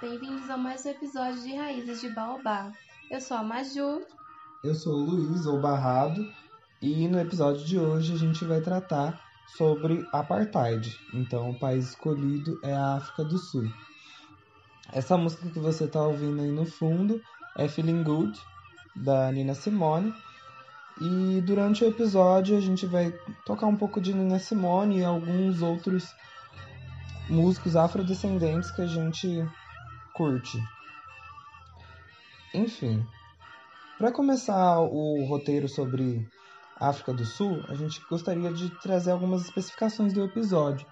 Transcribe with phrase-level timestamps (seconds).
[0.00, 2.70] Bem-vindos a mais um episódio de Raízes de Baobá.
[3.10, 4.00] Eu sou a Maju.
[4.62, 6.24] Eu sou o Luiz, ou Barrado,
[6.80, 9.20] e no episódio de hoje a gente vai tratar
[9.56, 10.96] sobre apartheid.
[11.12, 13.68] Então, o país escolhido é a África do Sul.
[14.92, 17.20] Essa música que você tá ouvindo aí no fundo
[17.56, 18.40] é Feeling Good,
[18.94, 20.14] da Nina Simone.
[21.00, 23.12] E durante o episódio a gente vai
[23.44, 26.14] tocar um pouco de Nina Simone e alguns outros
[27.28, 29.44] músicos afrodescendentes que a gente
[30.18, 30.60] curte.
[32.52, 33.06] Enfim,
[33.96, 36.28] para começar o roteiro sobre
[36.76, 40.84] África do Sul, a gente gostaria de trazer algumas especificações do episódio.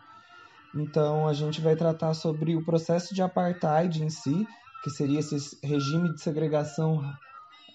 [0.72, 4.46] Então, a gente vai tratar sobre o processo de apartheid em si,
[4.84, 7.02] que seria esse regime de segregação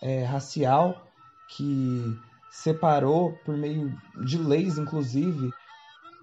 [0.01, 1.05] é, racial
[1.49, 2.17] que
[2.49, 5.51] separou, por meio de leis, inclusive,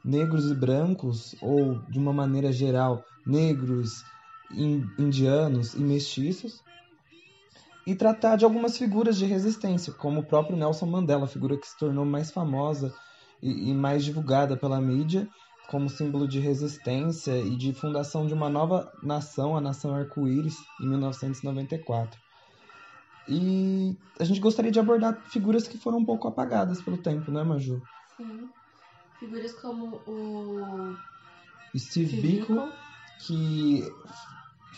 [0.03, 4.03] negros e brancos, ou de uma maneira geral, negros,
[4.51, 6.63] indianos e mestiços,
[7.87, 11.79] e tratar de algumas figuras de resistência, como o próprio Nelson Mandela, figura que se
[11.79, 12.93] tornou mais famosa
[13.43, 15.27] e, e mais divulgada pela mídia,
[15.69, 20.89] como símbolo de resistência e de fundação de uma nova nação, a Nação Arco-Íris, em
[20.89, 22.21] 1994.
[23.29, 27.43] E a gente gostaria de abordar figuras que foram um pouco apagadas pelo tempo, né,
[27.43, 27.83] Maju?
[28.17, 28.49] Sim.
[29.19, 30.97] Figuras como o
[31.77, 32.69] Steve Biko.
[33.27, 33.83] que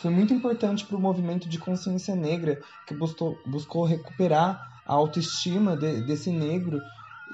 [0.00, 5.76] foi muito importante para o movimento de consciência negra, que buscou, buscou recuperar a autoestima
[5.76, 6.80] de- desse negro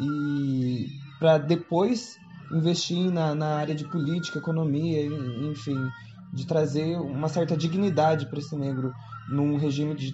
[0.00, 0.88] e
[1.18, 2.18] para depois
[2.52, 5.04] investir na, na área de política, economia,
[5.50, 5.76] enfim,
[6.32, 8.92] de trazer uma certa dignidade para esse negro
[9.28, 10.12] num regime de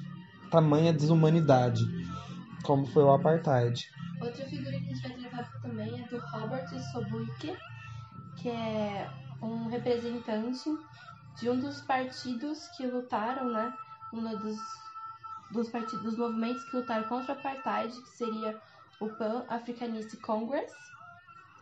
[0.51, 1.83] tamanha desumanidade,
[2.63, 3.87] como foi o apartheid.
[4.21, 7.57] Outra figura que a gente vai tratar também é do Robert Sobukwe,
[8.37, 9.09] que é
[9.43, 10.71] um representante
[11.41, 13.73] de um dos partidos que lutaram, né?
[14.13, 14.57] Um dos,
[15.51, 18.61] dos partidos, dos movimentos que lutaram contra o apartheid, que seria
[19.01, 20.73] o Pan Africanist Congress.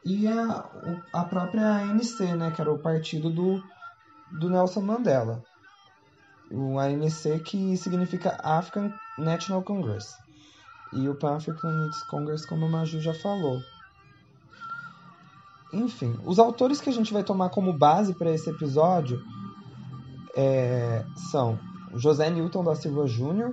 [0.05, 3.63] e a, o- a própria ANC, né, que era o partido do,
[4.33, 5.43] do Nelson Mandela.
[6.51, 10.17] O ANC que significa African National Congress.
[10.93, 13.61] E o Pan-African Unity Congress, como a Maju já falou.
[15.73, 19.23] Enfim, os autores que a gente vai tomar como base para esse episódio
[20.37, 21.59] é, são
[21.95, 23.53] José Newton da Silva Jr.,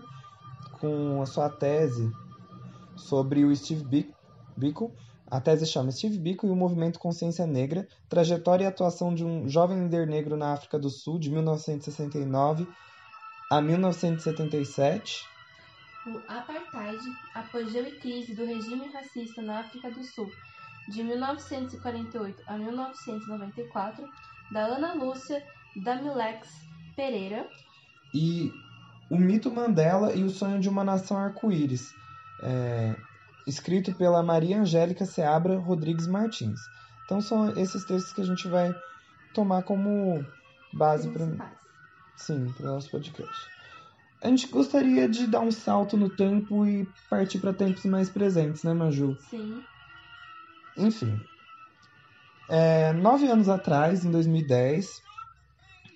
[0.79, 2.11] com a sua tese
[2.95, 4.13] sobre o Steve Bi-
[4.55, 4.93] Biko,
[5.29, 9.49] a tese chama Steve Biko e o Movimento Consciência Negra, trajetória e atuação de um
[9.49, 12.67] jovem líder negro na África do Sul de 1969
[13.51, 15.25] a 1977.
[16.05, 17.01] O Apartheid,
[17.35, 20.31] apogeu e crise do regime racista na África do Sul,
[20.89, 24.05] de 1948 a 1994,
[24.51, 25.43] da Ana Lúcia
[25.75, 26.47] Damilex
[26.97, 27.47] Pereira.
[28.11, 28.51] E
[29.07, 31.93] o mito Mandela e o sonho de uma nação arco-íris,
[32.41, 32.95] é,
[33.45, 36.59] escrito pela Maria Angélica Seabra Rodrigues Martins.
[37.05, 38.75] Então são esses textos que a gente vai
[39.33, 40.25] tomar como
[40.73, 41.55] base para.
[42.15, 43.47] Sim, para o nosso podcast.
[44.23, 48.63] A gente gostaria de dar um salto no tempo e partir para tempos mais presentes,
[48.63, 49.15] né, Maju?
[49.29, 49.63] Sim,
[50.75, 51.21] Enfim.
[52.49, 55.03] É, nove anos atrás, em 2010,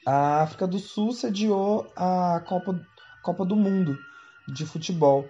[0.05, 2.79] a África do Sul sediou a Copa,
[3.21, 3.97] Copa do Mundo
[4.47, 5.29] de futebol.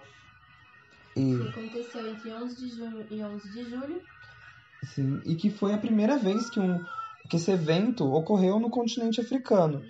[1.15, 4.01] E, que aconteceu entre 11 de junho e 11 de julho.
[4.83, 6.83] sim, e que foi a primeira vez que, um,
[7.29, 9.83] que esse evento ocorreu no continente africano,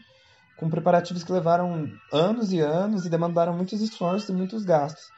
[0.58, 5.12] com preparativos que levaram anos e anos e demandaram muitos esforços e muitos gastos.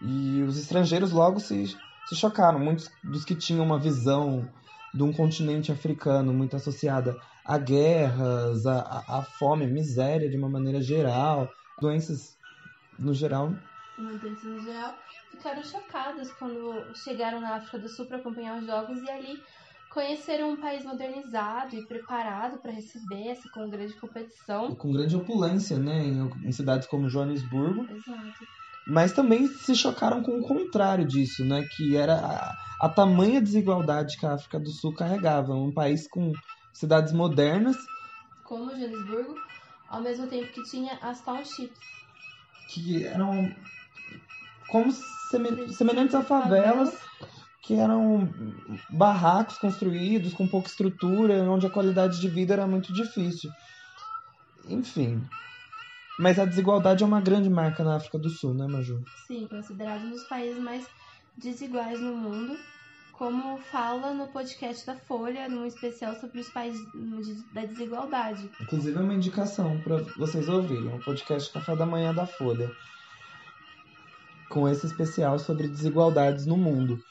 [0.00, 1.66] E os estrangeiros logo se,
[2.06, 4.48] se chocaram, muitos dos que tinham uma visão
[4.94, 7.16] de um continente africano muito associada
[7.48, 11.48] a guerras, a, a, a fome, miséria de uma maneira geral,
[11.80, 12.36] doenças
[12.98, 13.52] no geral.
[13.98, 14.94] mudanças no geral,
[15.30, 19.42] ficaram chocadas quando chegaram na África do Sul para acompanhar os jogos e ali
[19.90, 24.74] conheceram um país modernizado e preparado para receber essa com grande E competição.
[24.76, 28.44] com grande opulência, né, em, em cidades como Joanesburgo, Exato.
[28.86, 34.18] mas também se chocaram com o contrário disso, né, que era a, a tamanha desigualdade
[34.18, 36.32] que a África do Sul carregava, um país com
[36.78, 37.76] cidades modernas
[38.48, 39.34] como Joanesburgo,
[39.88, 41.78] ao mesmo tempo que tinha as townships.
[42.70, 43.54] Que eram
[44.68, 44.90] como
[45.70, 46.98] semelhantes a favelas,
[47.62, 48.32] que eram
[48.90, 53.50] barracos construídos com pouca estrutura, onde a qualidade de vida era muito difícil.
[54.66, 55.22] Enfim.
[56.18, 59.04] Mas a desigualdade é uma grande marca na África do Sul, né, Maju?
[59.26, 60.86] Sim, considerado um dos países mais
[61.36, 62.56] desiguais no mundo
[63.18, 66.80] como fala no podcast da Folha, num especial sobre os países
[67.52, 68.48] da desigualdade.
[68.60, 72.70] Inclusive é uma indicação para vocês ouvirem, o podcast Café da Manhã da Folha,
[74.48, 77.02] com esse especial sobre desigualdades no mundo.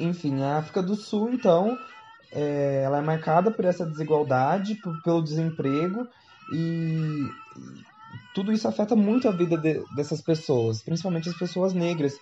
[0.00, 1.78] Enfim, a África do Sul, então,
[2.32, 6.08] é, ela é marcada por essa desigualdade, por, pelo desemprego
[6.54, 7.28] e
[8.34, 12.18] tudo isso afeta muito a vida de, dessas pessoas, principalmente as pessoas negras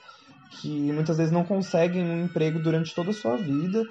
[0.50, 3.86] que muitas vezes não conseguem um emprego durante toda a sua vida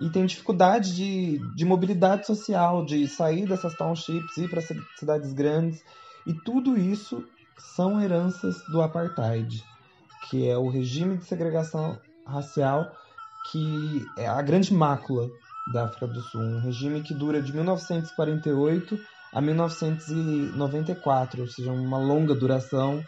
[0.00, 4.62] e tem dificuldade de, de mobilidade social, de sair dessas townships, ir para
[4.96, 5.82] cidades grandes.
[6.26, 7.24] E tudo isso
[7.56, 9.64] são heranças do apartheid,
[10.28, 12.90] que é o regime de segregação racial
[13.50, 15.28] que é a grande mácula
[15.72, 18.96] da África do Sul, um regime que dura de 1948
[19.32, 23.02] a 1994, ou seja, uma longa duração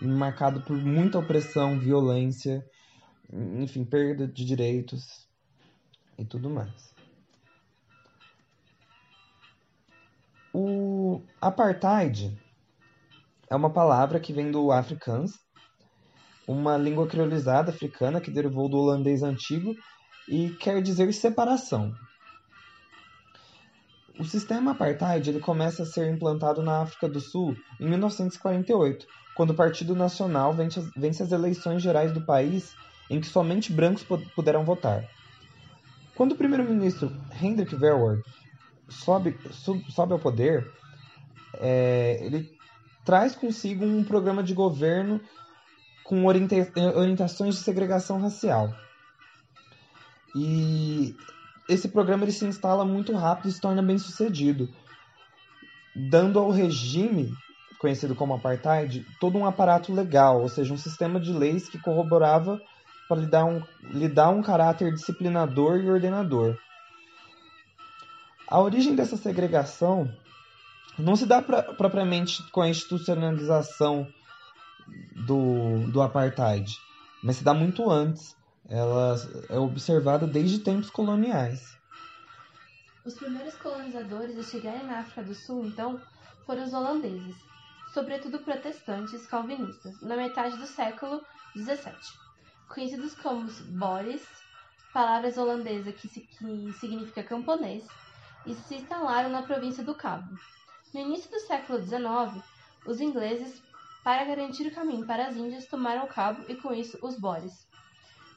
[0.00, 2.64] marcado por muita opressão, violência,
[3.32, 5.28] enfim, perda de direitos
[6.18, 6.92] e tudo mais.
[10.54, 12.38] O apartheid
[13.48, 15.32] é uma palavra que vem do afrikaans,
[16.46, 19.74] uma língua criolizada africana que derivou do holandês antigo
[20.28, 21.94] e quer dizer separação.
[24.18, 29.50] O sistema apartheid ele começa a ser implantado na África do Sul em 1948 quando
[29.50, 32.74] o Partido Nacional vence, as eleições gerais do país
[33.08, 35.08] em que somente brancos puderam votar.
[36.14, 38.22] Quando o primeiro-ministro Hendrik Verwoerd
[38.88, 39.38] sobe,
[39.88, 40.70] sobe ao poder,
[41.54, 42.56] é, ele
[43.04, 45.20] traz consigo um programa de governo
[46.04, 46.56] com orienta
[46.94, 48.74] orientações de segregação racial.
[50.34, 51.14] E
[51.68, 54.68] esse programa ele se instala muito rápido e se torna bem sucedido,
[55.94, 57.32] dando ao regime
[57.82, 62.62] conhecido como apartheid, todo um aparato legal, ou seja, um sistema de leis que corroborava
[63.08, 66.56] para lhe dar um, lhe dar um caráter disciplinador e ordenador.
[68.46, 70.08] A origem dessa segregação
[70.96, 74.06] não se dá pra, propriamente com a institucionalização
[75.26, 76.72] do, do apartheid,
[77.20, 78.36] mas se dá muito antes.
[78.68, 79.16] Ela
[79.50, 81.76] é observada desde tempos coloniais.
[83.04, 86.00] Os primeiros colonizadores a chegarem na África do Sul, então,
[86.46, 87.36] foram os holandeses,
[87.92, 91.24] sobretudo protestantes calvinistas, na metade do século
[91.54, 91.94] XVII,
[92.68, 94.26] conhecidos como Boris,
[94.92, 97.86] palavras holandesa que, que significa camponês,
[98.46, 100.36] e se instalaram na província do Cabo.
[100.92, 102.42] No início do século XIX,
[102.86, 103.62] os ingleses,
[104.02, 107.66] para garantir o caminho para as Índias, tomaram o Cabo e com isso os Boris.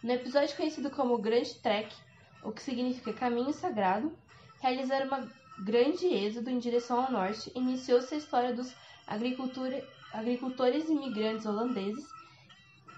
[0.03, 1.95] No episódio conhecido como Grande Trek,
[2.43, 4.15] o que significa caminho sagrado,
[4.62, 5.27] realizaram uma
[5.59, 8.75] grande êxodo em direção ao norte, iniciou-se a história dos
[9.07, 12.05] agricultores imigrantes holandeses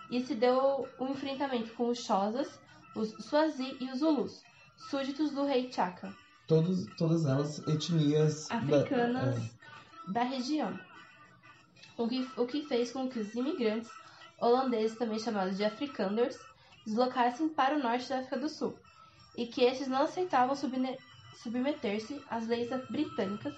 [0.10, 2.60] e se deu um enfrentamento com os Xhosas,
[2.96, 4.44] os Swazi e os Zulus,
[4.90, 6.14] súditos do rei Chaka.
[6.48, 9.50] Todos, todas elas etnias africanas da, é.
[10.08, 10.80] da região.
[11.98, 13.90] O que, o que fez com que os imigrantes
[14.40, 16.38] holandeses, também chamados de Afrikanders,
[16.86, 18.78] deslocassem para o norte da África do Sul,
[19.36, 23.54] e que estes não aceitavam submeter-se às leis britânicas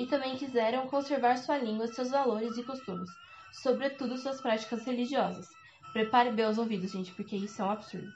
[0.00, 3.10] e também quiseram conservar sua língua, seus valores e costumes,
[3.52, 5.46] sobretudo suas práticas religiosas.
[5.92, 8.10] Prepare bem os ouvidos, gente, porque isso é um absurdo.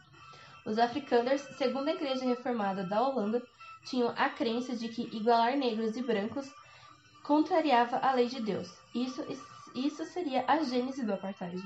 [0.65, 3.43] Os afrikaners, segundo a Igreja Reformada da Holanda,
[3.85, 6.51] tinham a crença de que igualar negros e brancos
[7.23, 8.73] contrariava a lei de Deus.
[8.95, 9.23] Isso,
[9.75, 11.63] isso seria a gênese do apartheid.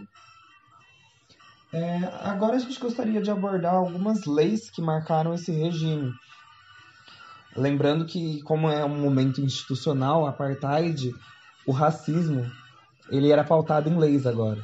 [1.72, 6.12] É, agora a gente gostaria de abordar algumas leis que marcaram esse regime.
[7.56, 11.12] Lembrando que, como é um momento institucional, apartheid,
[11.66, 12.50] o racismo,
[13.10, 14.62] ele era pautado em leis agora.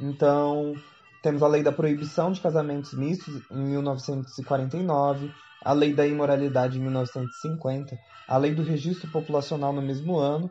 [0.00, 0.74] Então,
[1.22, 5.30] temos a lei da proibição de casamentos mistos em 1949,
[5.62, 10.50] a lei da imoralidade em 1950, a lei do registro populacional no mesmo ano,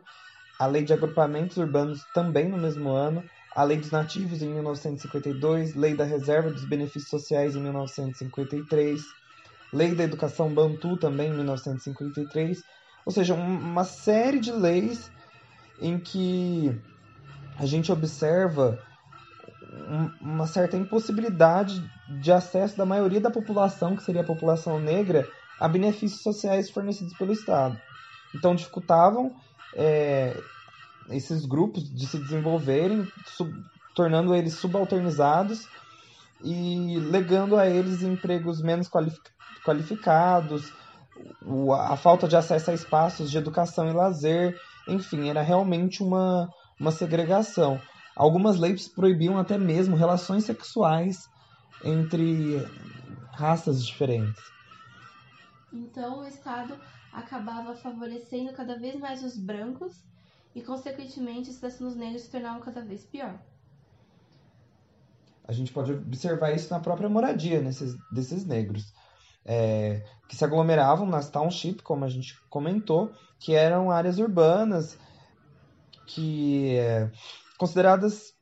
[0.58, 3.24] a lei de agrupamentos urbanos também no mesmo ano,
[3.56, 9.02] a lei dos nativos em 1952, lei da reserva dos benefícios sociais em 1953,
[9.72, 12.62] Lei da Educação Bantu também, em 1953.
[13.06, 15.10] Ou seja, uma série de leis
[15.80, 16.76] em que
[17.58, 18.78] a gente observa
[20.20, 21.82] uma certa impossibilidade
[22.20, 25.26] de acesso da maioria da população, que seria a população negra,
[25.58, 27.80] a benefícios sociais fornecidos pelo Estado.
[28.34, 29.34] então dificultavam
[29.74, 30.36] é,
[31.10, 33.52] esses grupos de se desenvolverem, sub,
[33.94, 35.68] tornando eles subalternizados
[36.42, 38.88] e legando a eles empregos menos
[39.64, 40.72] qualificados,
[41.78, 46.48] a falta de acesso a espaços de educação e lazer, enfim, era realmente uma,
[46.78, 47.80] uma segregação.
[48.16, 51.28] Algumas leis proibiam até mesmo relações sexuais
[51.84, 52.56] entre
[53.32, 54.42] raças diferentes.
[55.72, 56.78] Então o Estado
[57.12, 60.04] acabava favorecendo cada vez mais os brancos
[60.54, 63.38] e, consequentemente, situações negros se tornavam cada vez pior.
[65.44, 68.92] A gente pode observar isso na própria moradia nesses, desses negros,
[69.44, 74.98] é, que se aglomeravam nas townships, como a gente comentou, que eram áreas urbanas
[76.06, 77.10] que é,
[77.58, 78.34] consideradas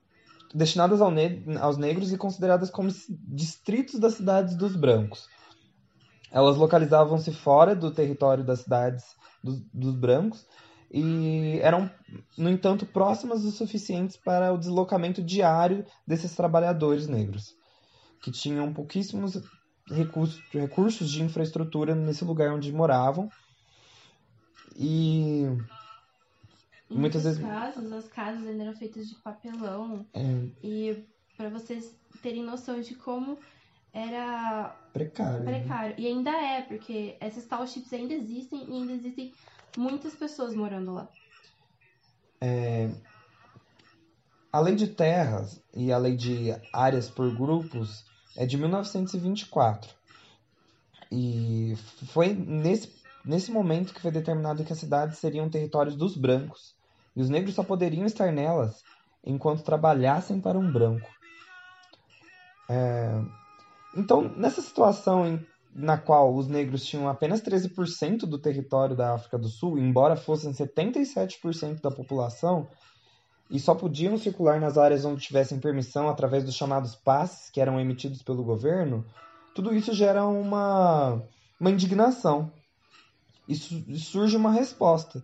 [0.55, 5.29] destinadas ao ne aos negros e consideradas como distritos das cidades dos brancos.
[6.31, 9.05] Elas localizavam-se fora do território das cidades
[9.43, 10.47] dos, dos brancos
[10.91, 11.91] e eram,
[12.37, 17.55] no entanto, próximas o suficientes para o deslocamento diário desses trabalhadores negros,
[18.23, 19.37] que tinham pouquíssimos
[19.91, 23.31] recursos, recursos de infraestrutura nesse lugar onde moravam.
[24.77, 25.45] E
[26.91, 30.21] em muitas vezes casos as casas ainda eram feitas de papelão é.
[30.63, 31.05] e
[31.37, 33.39] para vocês terem noção de como
[33.93, 35.41] era precário.
[35.41, 35.59] Né?
[35.59, 35.91] Precário.
[35.91, 35.95] Né?
[35.99, 39.33] E ainda é, porque essas townships ainda existem e ainda existem
[39.77, 41.09] muitas pessoas morando lá.
[42.41, 42.91] É...
[44.53, 48.08] A lei de terras e a lei de áreas por grupos
[48.39, 49.91] é de 1924.
[51.11, 51.75] E
[52.13, 52.89] foi nesse,
[53.25, 56.77] nesse momento que foi determinado que as cidades seriam territórios dos brancos
[57.17, 58.85] e os negros só poderiam estar nelas
[59.27, 61.11] enquanto trabalhassem para um branco.
[62.71, 63.21] É...
[63.97, 69.37] Então, nessa situação em, na qual os negros tinham apenas 13% do território da África
[69.37, 72.69] do Sul, embora fossem 77% da população,
[73.51, 77.81] e só podiam circular nas áreas onde tivessem permissão através dos chamados passes que eram
[77.81, 79.05] emitidos pelo governo,
[79.55, 81.23] tudo isso gera uma,
[81.59, 82.53] uma indignação.
[83.49, 85.23] Isso surge uma resposta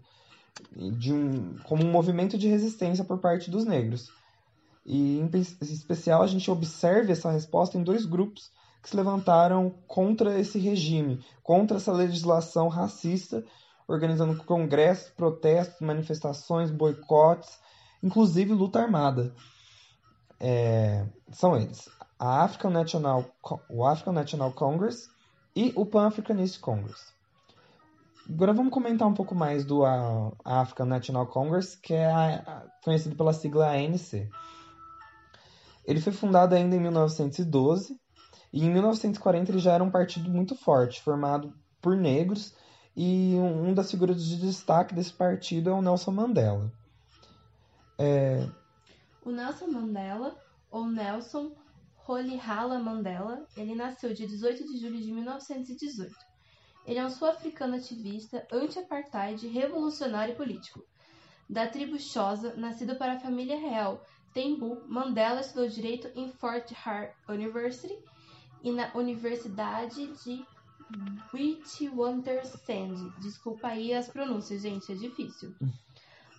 [0.73, 4.11] de um, como um movimento de resistência por parte dos negros.
[4.87, 5.31] E em
[5.63, 8.51] especial a gente observa essa resposta em dois grupos
[8.83, 13.45] que se levantaram contra esse regime, contra essa legislação racista,
[13.87, 17.59] organizando congressos, protestos, manifestações, boicotes,
[18.05, 19.35] inclusive luta armada.
[20.39, 23.25] É, são eles: a African National,
[23.71, 25.09] o African National Congress
[25.57, 27.15] e o Pan-Africanist Congress.
[28.29, 29.83] Agora vamos comentar um pouco mais do
[30.45, 32.43] African National Congress, que é
[32.83, 34.29] conhecido pela sigla ANC.
[35.85, 37.99] Ele foi fundado ainda em 1912
[38.51, 42.55] e em 1940 ele já era um partido muito forte, formado por negros,
[42.97, 46.73] e um das figuras de destaque desse partido é o Nelson Mandela.
[47.99, 48.49] É...
[49.25, 50.37] O Nelson Mandela,
[50.71, 51.53] ou Nelson
[51.97, 56.15] Rolihlahla Mandela, ele nasceu dia 18 de julho de 1918
[56.87, 60.85] ele é um sul-africano ativista, anti-apartheid, revolucionário e político.
[61.49, 67.13] Da tribo Xhosa, nascido para a família real Tembu, Mandela estudou direito em Fort Hare
[67.29, 67.97] University
[68.63, 70.45] e na Universidade de
[71.33, 73.13] Witwatersrand.
[73.21, 75.55] Desculpa aí as pronúncias, gente, é difícil.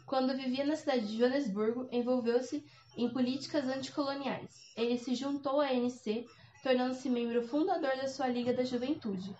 [0.05, 2.63] Quando vivia na cidade de Joanesburgo, envolveu-se
[2.95, 4.71] em políticas anticoloniais.
[4.75, 6.25] Ele se juntou à ANC,
[6.61, 9.35] tornando-se membro fundador da sua Liga da Juventude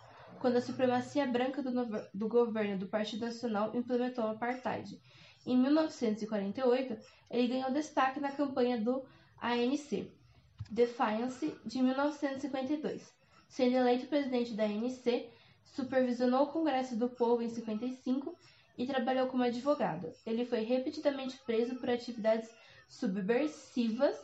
[0.45, 1.71] quando a supremacia branca do,
[2.13, 5.01] do governo do Partido Nacional implementou o apartheid.
[5.43, 6.97] Em 1948,
[7.31, 9.03] ele ganhou destaque na campanha do
[9.41, 10.07] ANC,
[10.69, 13.11] Defiance, de 1952.
[13.47, 15.29] Sendo eleito presidente da ANC,
[15.63, 18.37] supervisionou o Congresso do Povo em 55
[18.77, 20.11] e trabalhou como advogado.
[20.25, 22.49] Ele foi repetidamente preso por atividades
[22.87, 24.15] subversivas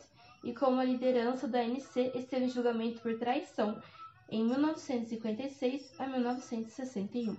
[0.44, 3.80] e, como a liderança da ANC, esteve em julgamento por traição
[4.28, 7.36] em 1956 a 1961.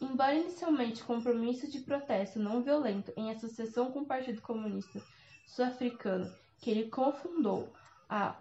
[0.00, 5.00] Embora inicialmente compromisso de protesto não violento em associação com o Partido Comunista
[5.46, 7.72] Sul-Africano, que ele confundou
[8.08, 8.36] a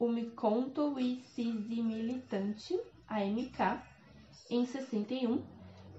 [0.00, 3.82] Umkhonto we Militante, AMK,
[4.48, 5.42] em 61,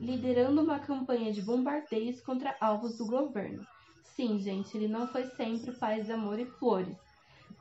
[0.01, 3.65] liderando uma campanha de bombardeios contra alvos do governo.
[4.03, 6.97] Sim, gente, ele não foi sempre paz, amor e flores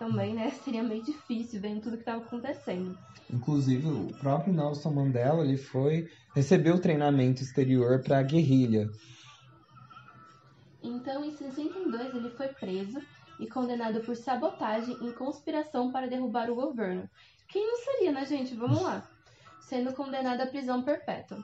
[0.01, 2.99] também, né, seria meio difícil vendo tudo que estava acontecendo.
[3.31, 8.91] Inclusive, o próprio Nelson Mandela, ele foi recebeu treinamento exterior para a guerrilha.
[10.83, 13.01] Então, em 62, ele foi preso
[13.39, 17.09] e condenado por sabotagem e conspiração para derrubar o governo.
[17.49, 18.55] Quem não seria, né, gente?
[18.55, 19.07] Vamos lá.
[19.61, 21.39] Sendo condenado à prisão perpétua.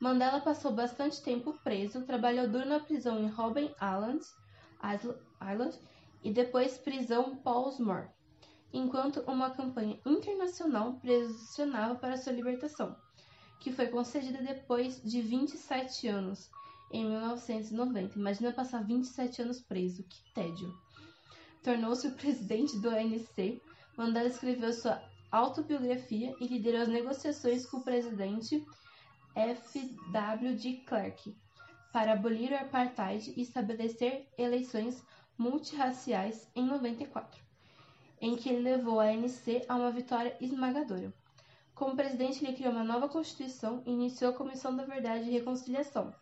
[0.00, 4.24] Mandela passou bastante tempo preso, trabalhou duro na prisão em Robben Island,
[5.42, 5.78] Island
[6.24, 8.08] e depois prisão Paulsmoor,
[8.72, 12.96] enquanto uma campanha internacional pressionava para sua libertação,
[13.60, 16.50] que foi concedida depois de 27 anos,
[16.90, 18.18] em 1990.
[18.18, 20.74] Imagina passar 27 anos preso, que tédio.
[21.62, 23.60] Tornou-se o presidente do ANC.
[23.98, 28.64] Mandela escreveu sua autobiografia e liderou as negociações com o presidente
[29.34, 29.78] F.
[30.12, 30.54] W.
[30.56, 31.36] de Klerk
[31.92, 35.02] para abolir o apartheid e estabelecer eleições
[35.36, 37.42] multirraciais em 94,
[38.20, 41.12] em que ele levou a ANC a uma vitória esmagadora.
[41.74, 46.14] Como presidente, ele criou uma nova constituição e iniciou a Comissão da Verdade e Reconciliação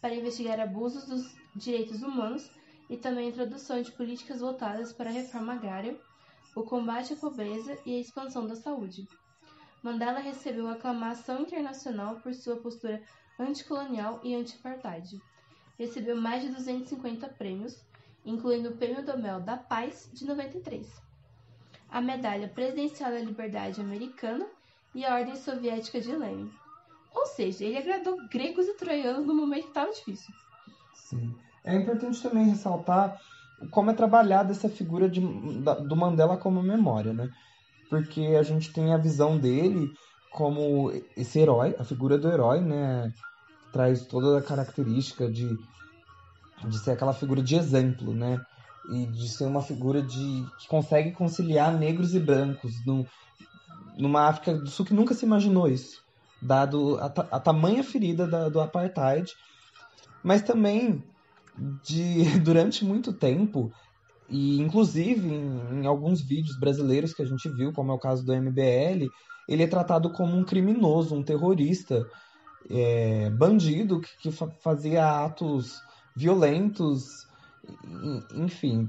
[0.00, 2.50] para investigar abusos dos direitos humanos
[2.90, 5.98] e também a introdução de políticas voltadas para a reforma agrária,
[6.54, 9.08] o combate à pobreza e a expansão da saúde.
[9.82, 13.02] Mandela recebeu aclamação internacional por sua postura
[13.38, 15.20] anticolonial e anti-apartheid.
[15.78, 17.84] Recebeu mais de 250 prêmios,
[18.24, 20.86] incluindo o Prêmio Nobel da Paz de 93,
[21.90, 24.46] a Medalha Presidencial da Liberdade Americana
[24.94, 26.52] e a Ordem Soviética de Lenin.
[27.12, 30.32] Ou seja, ele agradou gregos e troianos no momento que estava difícil.
[30.94, 31.34] Sim.
[31.64, 33.20] É importante também ressaltar
[33.70, 37.30] como é trabalhada essa figura de, do Mandela como memória, né?
[37.92, 39.92] Porque a gente tem a visão dele
[40.30, 43.12] como esse herói, a figura do herói, né?
[43.70, 45.46] Traz toda a característica de,
[46.64, 48.40] de ser aquela figura de exemplo, né?
[48.90, 53.06] E de ser uma figura de que consegue conciliar negros e brancos no,
[53.98, 56.02] numa África do Sul que nunca se imaginou isso,
[56.40, 59.30] dado a, a tamanha ferida da, do apartheid,
[60.24, 61.04] mas também
[61.84, 63.70] de durante muito tempo
[64.32, 68.24] e inclusive em, em, alguns vídeos brasileiros que a gente viu, como é o caso
[68.24, 69.06] do MBL,
[69.46, 72.02] ele é tratado como um criminoso, um terrorista,
[72.70, 75.82] é, bandido que, que fazia atos
[76.16, 77.26] violentos,
[78.34, 78.88] enfim,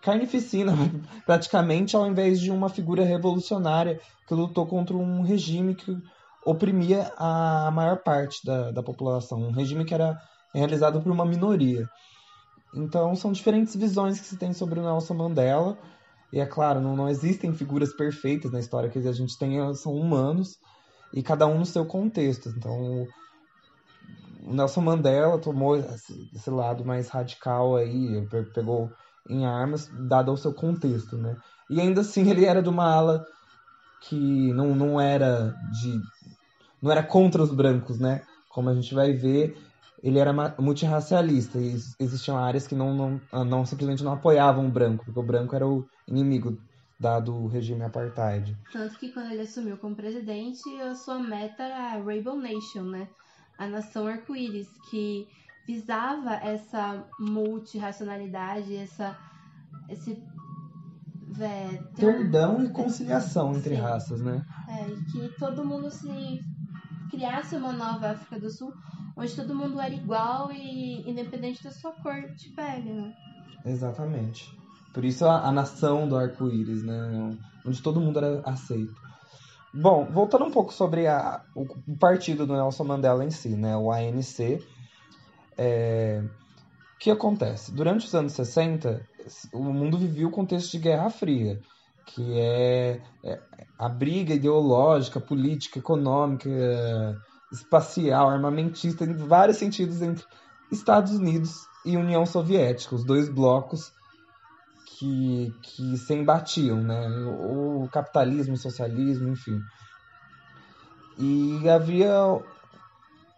[0.00, 0.72] carnificina
[1.26, 5.94] praticamente, ao invés de uma figura revolucionária que lutou contra um regime que
[6.46, 10.18] oprimia a maior parte da, da população, um regime que era
[10.54, 11.86] realizado por uma minoria.
[12.74, 15.78] Então são diferentes visões que se tem sobre o Nelson Mandela.
[16.32, 19.94] E é claro, não, não existem figuras perfeitas na história que a gente tem, são
[19.94, 20.58] humanos
[21.12, 22.48] e cada um no seu contexto.
[22.48, 23.06] Então
[24.46, 28.90] o Nelson Mandela tomou esse, esse lado mais radical aí, pegou
[29.28, 31.36] em armas, dado o seu contexto, né?
[31.70, 33.24] E ainda assim ele era de uma ala
[34.00, 36.00] que não, não era de
[36.80, 38.22] não era contra os brancos, né?
[38.48, 39.56] Como a gente vai ver,
[40.02, 44.70] ele era multirracialista e existiam áreas que não, não, ah, não simplesmente não apoiavam o
[44.70, 46.58] branco, porque o branco era o inimigo
[46.98, 48.56] dado o regime apartheid.
[48.72, 53.08] Tanto que quando ele assumiu como presidente, a sua meta era a Rainbow Nation, né?
[53.58, 55.26] A nação arco-íris, que
[55.66, 59.16] visava essa multirracionalidade, essa
[59.88, 60.22] esse
[61.40, 62.64] é, perdão um...
[62.64, 63.80] e conciliação entre Sim.
[63.80, 64.44] raças, né?
[64.68, 66.40] É, e que todo mundo se
[67.10, 68.72] criasse uma nova África do Sul
[69.16, 73.14] onde todo mundo era igual e independente da sua cor de pele, né?
[73.64, 74.50] Exatamente.
[74.92, 77.36] Por isso a, a nação do arco-íris, né?
[77.64, 78.94] Onde todo mundo era aceito.
[79.72, 83.76] Bom, voltando um pouco sobre a, o, o, partido do Nelson Mandela em si, né?
[83.76, 84.62] O ANC.
[85.56, 86.22] É...
[86.94, 87.72] O que acontece?
[87.72, 89.04] Durante os anos 60,
[89.52, 91.60] o mundo vivia o contexto de Guerra Fria,
[92.06, 93.40] que é, é
[93.76, 96.48] a briga ideológica, política, econômica
[97.52, 100.24] espacial, armamentista, em vários sentidos entre
[100.70, 103.92] Estados Unidos e União Soviética, os dois blocos
[104.86, 107.08] que, que se embatiam, né?
[107.48, 109.60] O capitalismo, o socialismo, enfim.
[111.18, 112.12] E havia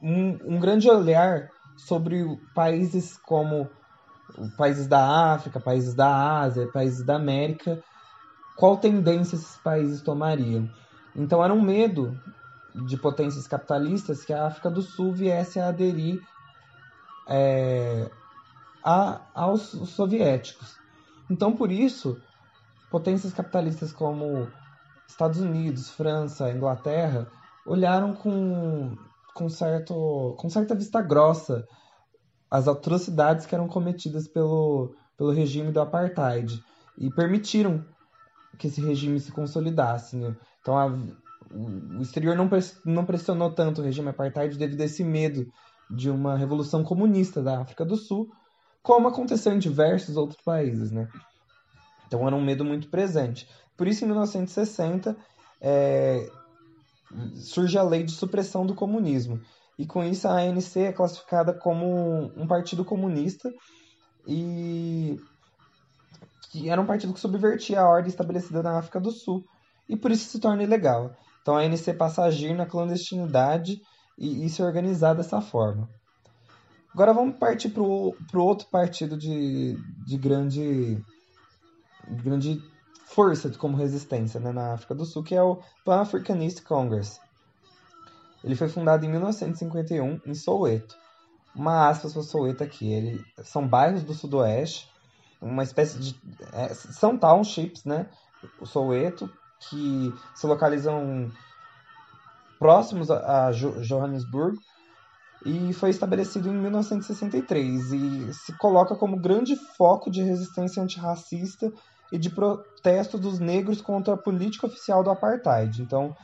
[0.00, 2.24] um, um grande olhar sobre
[2.54, 3.68] países como
[4.56, 7.82] países da África, países da Ásia, países da América,
[8.56, 10.70] qual tendência esses países tomariam.
[11.16, 12.18] Então era um medo
[12.74, 16.20] de potências capitalistas que a África do Sul viesse a aderir
[17.28, 18.10] é,
[18.82, 20.76] a, aos soviéticos.
[21.30, 22.20] Então, por isso,
[22.90, 24.48] potências capitalistas como
[25.08, 27.28] Estados Unidos, França, Inglaterra
[27.66, 28.96] olharam com,
[29.34, 31.66] com, certo, com certa vista grossa
[32.50, 36.62] as atrocidades que eram cometidas pelo, pelo regime do apartheid
[36.98, 37.84] e permitiram
[38.58, 40.16] que esse regime se consolidasse.
[40.16, 40.36] Né?
[40.60, 40.76] Então,
[41.50, 42.48] o exterior não,
[42.84, 45.46] não pressionou tanto o regime apartheid devido a esse medo
[45.90, 48.30] de uma revolução comunista da África do Sul,
[48.82, 51.08] como aconteceu em diversos outros países, né?
[52.06, 53.48] Então era um medo muito presente.
[53.76, 55.16] Por isso, em 1960,
[55.60, 56.28] é,
[57.36, 59.40] surge a lei de supressão do comunismo.
[59.78, 63.52] E com isso a ANC é classificada como um partido comunista
[64.26, 65.18] e
[66.50, 69.44] que era um partido que subvertia a ordem estabelecida na África do Sul
[69.88, 71.16] e por isso se torna ilegal.
[71.44, 73.82] Então a ANC passa a agir na clandestinidade
[74.16, 75.90] e, e se organizar dessa forma.
[76.94, 79.76] Agora vamos partir para o outro partido de,
[80.06, 81.04] de grande,
[82.08, 82.62] grande
[83.04, 87.20] força como resistência né, na África do Sul, que é o Pan-Africanist Congress.
[88.42, 90.96] Ele foi fundado em 1951 em Soweto.
[91.54, 92.90] Uma aspas para Soweto aqui.
[92.90, 94.90] Ele, são bairros do sudoeste,
[95.42, 96.18] uma espécie de...
[96.54, 98.08] É, são townships, né?
[98.58, 99.30] O Soweto,
[99.68, 101.30] que se localizam
[102.58, 104.58] próximos a, a Johannesburgo
[105.44, 111.70] e foi estabelecido em 1963 e se coloca como grande foco de resistência antirracista
[112.10, 115.82] e de protesto dos negros contra a política oficial do apartheid.
[115.82, 116.16] Então,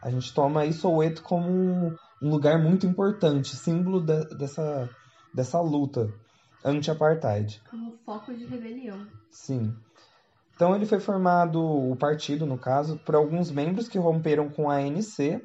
[0.00, 4.88] a gente toma Soweto como um, lugar muito importante, símbolo de, dessa,
[5.34, 6.12] dessa luta
[6.64, 7.60] anti-apartheid.
[7.70, 9.06] Como foco de rebelião.
[9.30, 9.74] Sim.
[10.62, 14.76] Então ele foi formado, o partido no caso, por alguns membros que romperam com a
[14.76, 15.42] ANC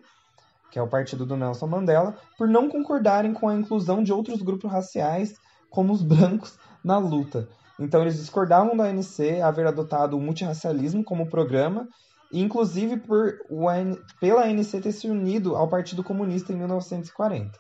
[0.70, 4.44] que é o partido do Nelson Mandela, por não concordarem com a inclusão de outros
[4.44, 5.34] grupos raciais,
[5.72, 7.50] como os brancos, na luta.
[7.80, 11.88] Então eles discordavam da ANC haver adotado o multirracialismo como programa,
[12.32, 13.96] e inclusive por o AN...
[14.20, 17.58] pela ANC ter se unido ao Partido Comunista em 1940.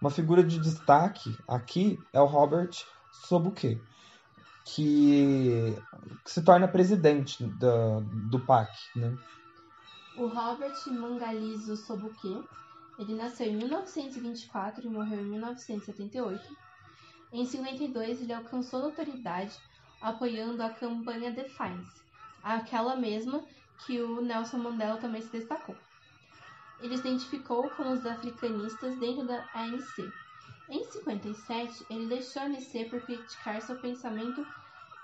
[0.00, 2.70] Uma figura de destaque aqui é o Robert
[3.26, 3.80] Sobukwe,
[4.74, 5.76] que,
[6.24, 9.16] se torna presidente do, do PAC, né?
[10.16, 12.42] O Robert Mangaliso Sobuque,
[12.98, 16.42] ele nasceu em 1924 e morreu em 1978.
[17.32, 19.56] Em 52, ele alcançou notoriedade
[20.00, 22.02] apoiando a campanha Defiance,
[22.42, 23.42] aquela mesma
[23.86, 25.76] que o Nelson Mandela também se destacou.
[26.80, 30.12] Ele se identificou com os africanistas dentro da ANC.
[30.70, 34.46] Em 57, ele deixou a ANC por criticar seu pensamento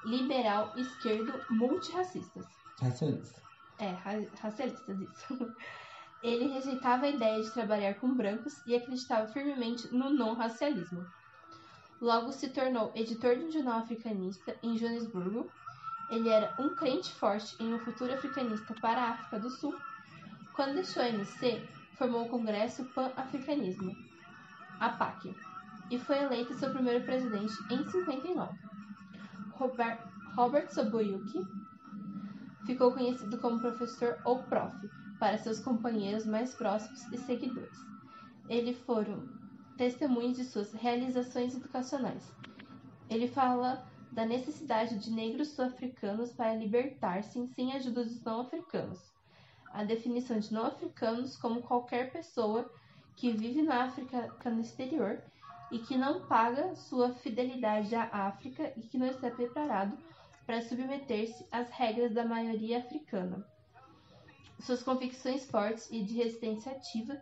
[0.04, 2.46] liberal esquerdo multirracistas.
[2.80, 3.42] Racionista.
[3.78, 3.90] É,
[4.40, 5.56] racialistas, isso.
[6.22, 11.04] Ele rejeitava a ideia de trabalhar com brancos e acreditava firmemente no não-racialismo.
[12.00, 15.50] Logo se tornou editor de um jornal africanista em Joanesburgo.
[16.10, 19.74] Ele era um crente forte em um futuro africanista para a África do Sul.
[20.54, 21.62] Quando deixou a ANC,
[21.96, 23.94] formou o Congresso Pan-Africanismo,
[24.80, 25.34] a PAC,
[25.90, 28.58] e foi eleito seu primeiro presidente em 59.
[29.52, 29.98] Robert,
[30.34, 31.46] Robert Soboyuki
[32.66, 34.74] ficou conhecido como professor ou prof
[35.18, 37.78] para seus companheiros mais próximos e seguidores.
[38.48, 39.28] Eles foram
[39.76, 42.30] testemunhas de suas realizações educacionais.
[43.08, 49.12] Ele fala da necessidade de negros sul-africanos para libertar-se sem a ajuda dos não-africanos.
[49.72, 52.70] A definição de não-africanos como qualquer pessoa
[53.16, 55.20] que vive na África no exterior
[55.70, 59.96] e que não paga sua fidelidade à África e que não está preparado
[60.46, 63.44] para submeter-se às regras da maioria africana.
[64.60, 67.16] Suas convicções fortes e de resistência ativa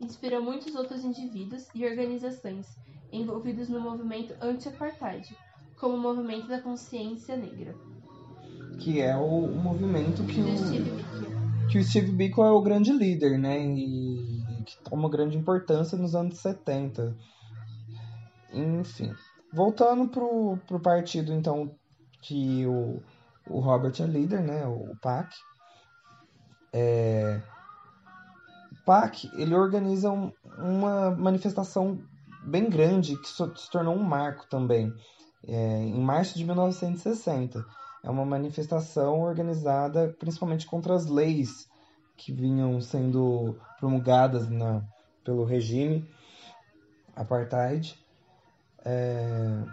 [0.00, 2.66] inspiram muitos outros indivíduos e organizações
[3.12, 5.36] envolvidos no movimento anti-apartheid,
[5.78, 7.74] como o movimento da consciência negra.
[8.78, 10.90] Que é o, movimento que o, Steve
[11.70, 13.60] que o Steve Biko é o grande líder, né?
[13.60, 17.16] E que toma grande importância nos anos 70.
[18.52, 19.14] Enfim.
[19.52, 21.70] Voltando pro, pro partido, então,
[22.22, 23.02] que o,
[23.48, 24.66] o Robert é líder, né?
[24.66, 25.34] O PAC.
[26.72, 27.40] É,
[28.72, 31.98] o PAC ele organiza um, uma manifestação
[32.44, 34.92] bem grande que se tornou um marco também.
[35.46, 37.64] É, em março de 1960.
[38.04, 41.68] É uma manifestação organizada principalmente contra as leis
[42.16, 44.82] que vinham sendo promulgadas na,
[45.24, 46.08] pelo regime
[47.14, 47.98] apartheid.
[48.84, 49.64] É,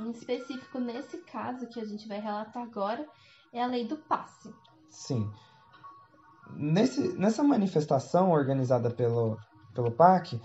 [0.00, 3.06] em específico, nesse caso que a gente vai relatar agora,
[3.52, 4.54] é a lei do passe.
[4.88, 5.30] Sim.
[6.54, 9.38] Nesse, nessa manifestação organizada pelo,
[9.74, 10.40] pelo PAC,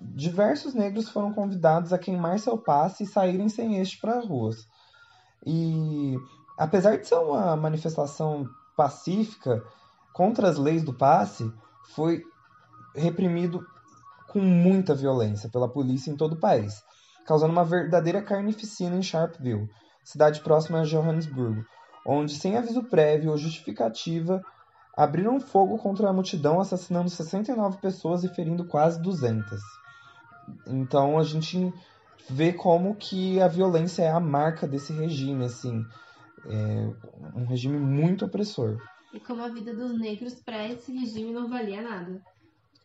[0.00, 4.66] diversos negros foram convidados a queimar seu passe e saírem sem este para as ruas.
[5.44, 6.16] E
[6.56, 9.62] apesar de ser uma manifestação pacífica
[10.12, 11.52] contra as leis do passe,
[11.94, 12.24] foi
[12.94, 13.64] reprimido
[14.36, 16.82] com muita violência pela polícia em todo o país
[17.26, 19.68] causando uma verdadeira carnificina em Sharpeville,
[20.02, 21.64] cidade próxima a Johannesburgo,
[22.06, 24.40] onde, sem aviso prévio ou justificativa,
[24.96, 29.60] abriram fogo contra a multidão, assassinando 69 pessoas e ferindo quase 200.
[30.68, 31.72] Então a gente
[32.30, 35.84] vê como que a violência é a marca desse regime, assim,
[36.46, 36.90] é
[37.34, 38.78] um regime muito opressor.
[39.12, 42.22] e como a vida dos negros para esse regime não valia nada.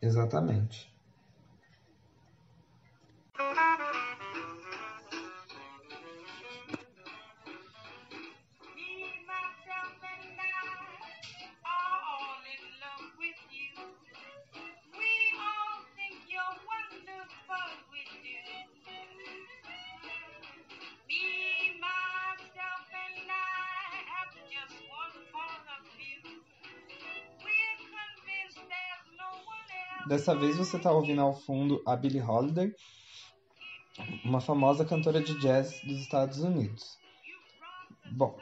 [0.00, 0.91] Exatamente.
[30.12, 32.74] Dessa vez você está ouvindo ao fundo a Billie Holiday,
[34.24, 36.98] uma famosa cantora de jazz dos Estados Unidos.
[38.10, 38.38] Bom,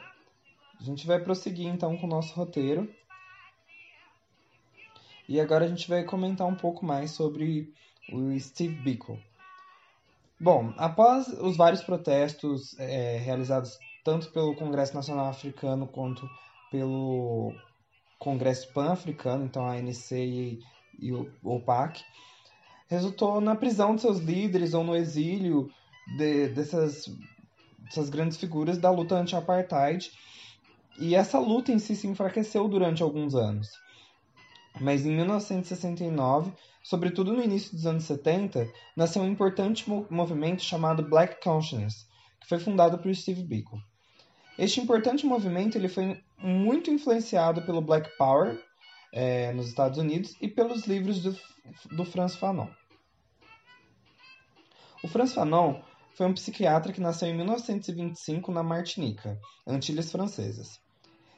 [0.79, 2.89] a gente vai prosseguir então com o nosso roteiro.
[5.27, 7.73] E agora a gente vai comentar um pouco mais sobre
[8.11, 9.17] o Steve Biko.
[10.39, 16.27] Bom, após os vários protestos eh, realizados tanto pelo Congresso Nacional Africano quanto
[16.71, 17.53] pelo
[18.17, 20.59] Congresso Pan-Africano, então a ANC e,
[20.99, 22.03] e o OPAC,
[22.91, 25.69] resultou na prisão de seus líderes ou no exílio
[26.17, 27.05] de- dessas,
[27.79, 30.11] dessas grandes figuras da luta anti-apartheid.
[30.99, 33.69] E essa luta em si se enfraqueceu durante alguns anos.
[34.79, 36.51] Mas em 1969,
[36.83, 42.05] sobretudo no início dos anos 70, nasceu um importante mo- movimento chamado Black Consciousness,
[42.41, 43.77] que foi fundado por Steve Biko.
[44.57, 48.59] Este importante movimento ele foi muito influenciado pelo Black Power
[49.13, 51.35] eh, nos Estados Unidos e pelos livros do,
[51.95, 52.67] do Franz Fanon.
[55.03, 55.81] O Franz Fanon
[56.15, 60.79] foi um psiquiatra que nasceu em 1925 na Martinica, Antilhas Francesas.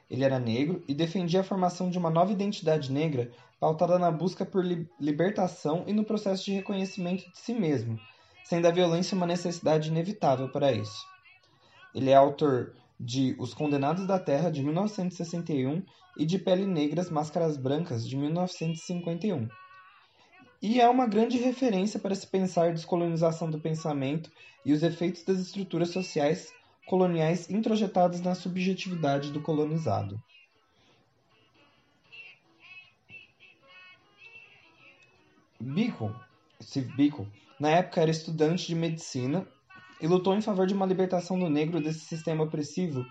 [0.10, 4.46] Ele era negro e defendia a formação de uma nova identidade negra pautada na busca
[4.46, 7.98] por li- libertação e no processo de reconhecimento de si mesmo,
[8.44, 11.08] sendo a violência uma necessidade inevitável para isso.
[11.96, 15.84] Ele é autor de Os Condenados da Terra, de 1961,
[16.18, 19.48] e de Pele Negras, Máscaras Brancas, de 1951.
[20.64, 24.32] E é uma grande referência para se pensar descolonização do pensamento
[24.66, 26.54] e os efeitos das estruturas sociais
[26.88, 30.24] coloniais introjetadas na subjetividade do colonizado.
[35.60, 36.16] Biko,
[36.62, 37.28] Steve Biko,
[37.60, 39.46] na época era estudante de medicina
[40.00, 43.06] e lutou em favor de uma libertação do negro desse sistema opressivo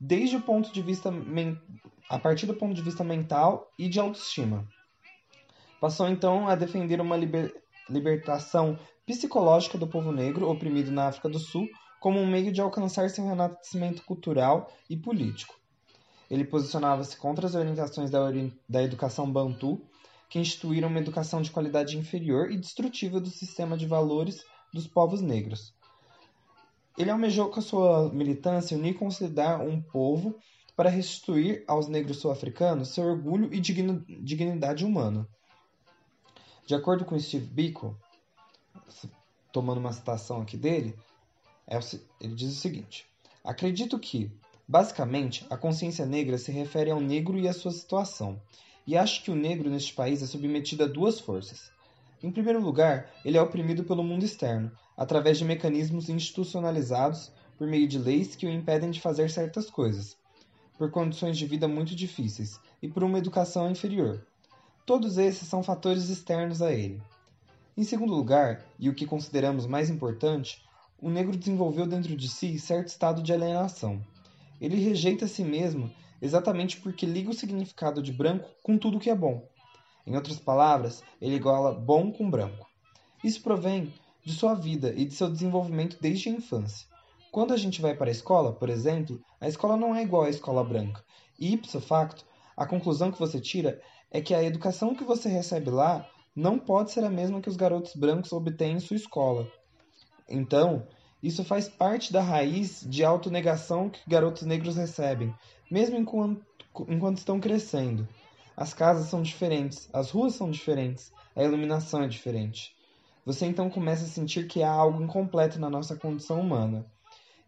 [0.00, 1.12] desde o ponto de vista
[2.08, 4.68] a partir do ponto de vista mental e de autoestima.
[5.86, 7.54] Passou então a defender uma liber-
[7.88, 11.68] libertação psicológica do povo negro oprimido na África do Sul
[12.00, 15.54] como um meio de alcançar seu renascimento cultural e político.
[16.28, 19.80] Ele posicionava-se contra as orientações da, ori- da educação bantu,
[20.28, 24.42] que instituíram uma educação de qualidade inferior e destrutiva do sistema de valores
[24.74, 25.72] dos povos negros.
[26.98, 30.34] Ele almejou com a sua militância unir e consolidar um povo
[30.74, 35.28] para restituir aos negros sul-africanos seu orgulho e digni- dignidade humana.
[36.66, 37.96] De acordo com Steve Biko,
[39.52, 40.98] tomando uma citação aqui dele,
[41.64, 41.78] é
[42.20, 43.06] ele diz o seguinte:
[43.44, 44.32] Acredito que,
[44.66, 48.42] basicamente, a consciência negra se refere ao negro e à sua situação,
[48.84, 51.70] e acho que o negro neste país é submetido a duas forças.
[52.20, 57.86] Em primeiro lugar, ele é oprimido pelo mundo externo, através de mecanismos institucionalizados por meio
[57.86, 60.16] de leis que o impedem de fazer certas coisas,
[60.76, 64.26] por condições de vida muito difíceis e por uma educação inferior.
[64.86, 67.02] Todos esses são fatores externos a ele.
[67.76, 70.64] Em segundo lugar, e o que consideramos mais importante,
[71.02, 74.00] o negro desenvolveu dentro de si certo estado de alienação.
[74.60, 75.90] Ele rejeita a si mesmo
[76.22, 79.48] exatamente porque liga o significado de branco com tudo que é bom.
[80.06, 82.70] Em outras palavras, ele iguala bom com branco.
[83.24, 83.92] Isso provém
[84.24, 86.86] de sua vida e de seu desenvolvimento desde a infância.
[87.32, 90.30] Quando a gente vai para a escola, por exemplo, a escola não é igual à
[90.30, 91.04] escola branca.
[91.36, 92.24] E, ipso facto,
[92.56, 96.92] a conclusão que você tira é que a educação que você recebe lá não pode
[96.92, 99.50] ser a mesma que os garotos brancos obtêm em sua escola.
[100.28, 100.86] Então,
[101.22, 105.34] isso faz parte da raiz de autonegação que garotos negros recebem,
[105.70, 106.44] mesmo enquanto,
[106.88, 108.06] enquanto estão crescendo.
[108.56, 112.76] As casas são diferentes, as ruas são diferentes, a iluminação é diferente.
[113.24, 116.86] Você então começa a sentir que há algo incompleto na nossa condição humana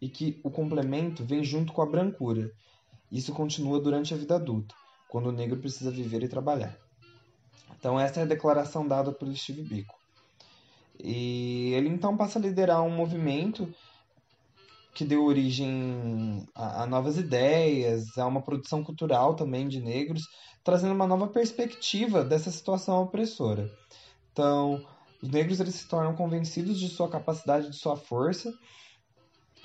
[0.01, 2.51] e que o complemento vem junto com a brancura.
[3.11, 4.75] Isso continua durante a vida adulta,
[5.09, 6.77] quando o negro precisa viver e trabalhar.
[7.77, 9.95] Então essa é a declaração dada por Steve Biko.
[11.01, 13.73] E ele então passa a liderar um movimento
[14.93, 20.23] que deu origem a, a, novas ideias, a uma produção cultural também de negros,
[20.63, 23.71] trazendo uma nova perspectiva dessa situação opressora.
[24.31, 24.85] Então,
[25.23, 28.53] os negros eles se tornam convencidos de sua capacidade, de sua força,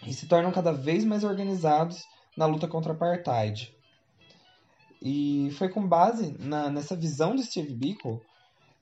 [0.06, 2.04] e se tornam cada vez mais organizados
[2.36, 3.73] na luta contra a apartheid.
[5.04, 8.22] E foi com base na, nessa visão de Steve Biko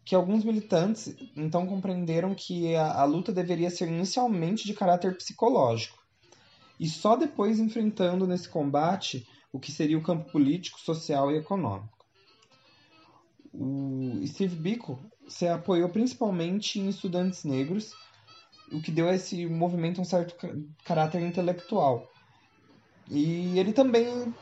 [0.04, 5.98] que alguns militantes então compreenderam que a, a luta deveria ser inicialmente de caráter psicológico
[6.78, 12.06] e só depois enfrentando nesse combate o que seria o campo político, social e econômico.
[13.52, 17.92] O Steve Biko se apoiou principalmente em estudantes negros,
[18.72, 20.34] o que deu a esse movimento um certo
[20.84, 22.10] caráter intelectual.
[23.10, 24.32] E ele também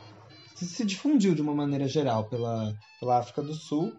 [0.65, 3.93] se difundiu de uma maneira geral pela, pela África do Sul.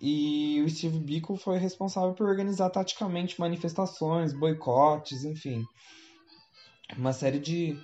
[0.00, 5.64] E o Steve Biko foi responsável por organizar taticamente manifestações, boicotes, enfim.
[6.98, 7.78] Uma série de,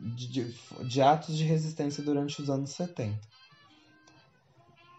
[0.00, 3.18] de, de atos de resistência durante os anos 70.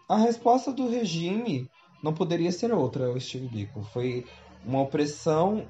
[0.06, 1.70] A resposta do regime
[2.02, 3.82] não poderia ser outra, o Steve Biko.
[3.82, 4.26] Foi
[4.62, 5.66] uma opressão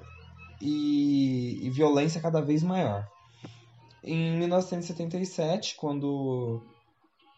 [0.60, 3.08] e, e violência cada vez maior.
[4.06, 6.62] Em 1977, quando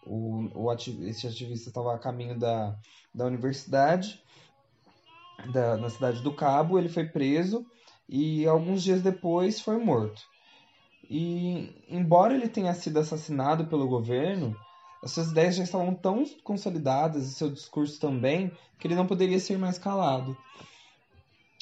[0.05, 2.77] o, o ativ esse ativista estava a caminho da,
[3.15, 4.21] da universidade,
[5.53, 7.65] da, na cidade do Cabo, ele foi preso
[8.09, 10.23] e alguns dias depois foi morto.
[11.09, 14.57] E embora ele tenha sido assassinado pelo governo,
[15.05, 19.39] as suas ideias já estavam tão consolidadas e seu discurso também que ele não poderia
[19.39, 20.37] ser mais calado.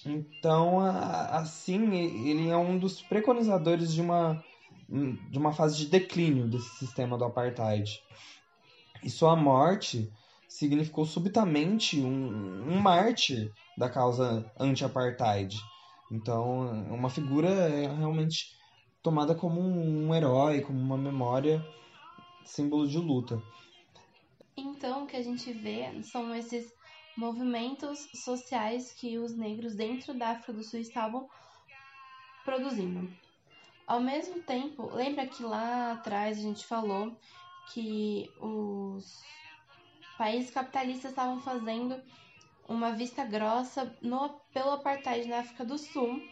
[0.06, 4.42] Então, assim, ele é um dos preconizadores de uma,
[4.88, 8.02] de uma fase de declínio desse sistema do apartheid.
[9.02, 10.10] E sua morte
[10.48, 15.56] significou subitamente um, um mártir da causa anti-apartheid.
[16.10, 18.56] Então, uma figura é realmente
[19.02, 21.64] tomada como um herói, como uma memória
[22.44, 23.42] símbolo de luta.
[24.56, 26.72] Então, o que a gente vê são esses
[27.16, 31.28] movimentos sociais que os negros dentro da África do Sul estavam
[32.44, 33.10] produzindo.
[33.86, 37.14] Ao mesmo tempo, lembra que lá atrás a gente falou
[37.72, 39.22] que os
[40.16, 42.00] países capitalistas estavam fazendo
[42.66, 46.22] uma vista grossa no, pelo apartheid na África do Sul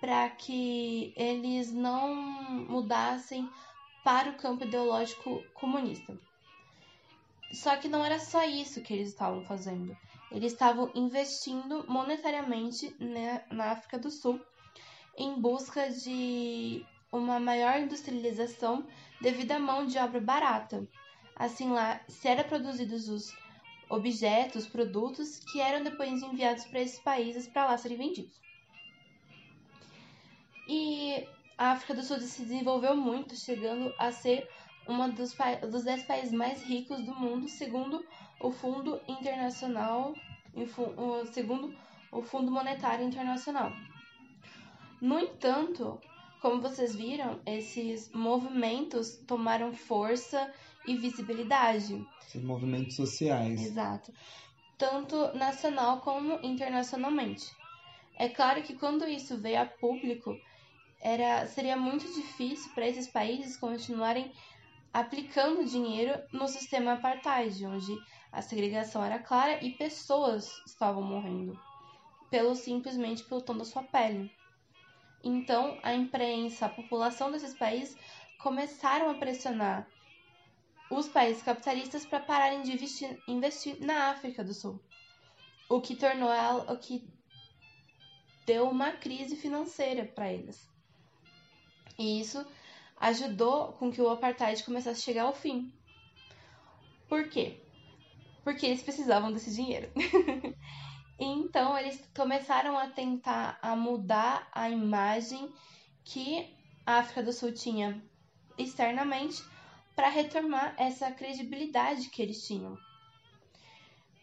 [0.00, 3.48] para que eles não mudassem
[4.02, 6.18] para o campo ideológico comunista.
[7.52, 9.94] Só que não era só isso que eles estavam fazendo.
[10.30, 12.96] Eles estavam investindo monetariamente
[13.50, 14.40] na África do Sul
[15.16, 18.86] em busca de uma maior industrialização
[19.20, 20.86] devido à mão de obra barata.
[21.34, 23.34] Assim lá, se eram produzidos os
[23.88, 28.40] objetos, produtos que eram depois enviados para esses países para lá serem vendidos.
[30.68, 31.26] E
[31.58, 34.48] a África do Sul se desenvolveu muito, chegando a ser
[34.88, 35.36] um dos,
[35.70, 38.04] dos dez países mais ricos do mundo, segundo
[38.40, 40.14] o Fundo Internacional,
[41.32, 41.76] segundo
[42.12, 43.72] o Fundo Monetário Internacional.
[45.00, 45.98] No entanto,
[46.40, 50.52] como vocês viram, esses movimentos tomaram força
[50.86, 52.06] e visibilidade.
[52.26, 53.60] Esses movimentos sociais.
[53.60, 54.12] Exato.
[54.76, 57.46] Tanto nacional como internacionalmente.
[58.16, 60.38] É claro que quando isso veio a público,
[61.00, 64.30] era, seria muito difícil para esses países continuarem
[64.92, 67.96] aplicando dinheiro no sistema apartheid, onde
[68.32, 71.58] a segregação era clara e pessoas estavam morrendo
[72.30, 74.30] pelo simplesmente pelo tom da sua pele.
[75.22, 77.96] Então, a imprensa, a população desses países
[78.38, 79.86] começaram a pressionar
[80.88, 84.82] os países capitalistas para pararem de investir, investir, na África do Sul,
[85.68, 87.08] o que tornou ela, o que
[88.44, 90.68] deu uma crise financeira para eles.
[91.98, 92.44] E isso
[92.96, 95.72] ajudou com que o apartheid começasse a chegar ao fim.
[97.08, 97.60] Por quê?
[98.42, 99.90] Porque eles precisavam desse dinheiro.
[101.22, 105.52] então eles começaram a tentar a mudar a imagem
[106.02, 108.02] que a África do Sul tinha
[108.56, 109.44] externamente
[109.94, 112.76] para retomar essa credibilidade que eles tinham.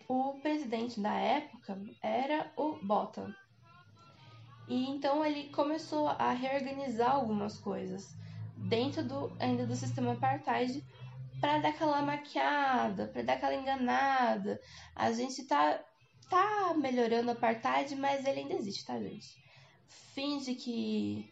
[0.07, 3.36] O presidente da época era o Botha,
[4.67, 8.13] e então ele começou a reorganizar algumas coisas
[8.57, 10.84] dentro do ainda do sistema apartheid
[11.39, 14.59] para dar aquela maquiada, para dar aquela enganada.
[14.95, 15.80] A gente tá
[16.30, 19.36] tá melhorando o apartheid, mas ele ainda existe, tá, gente?
[20.13, 21.32] Finge que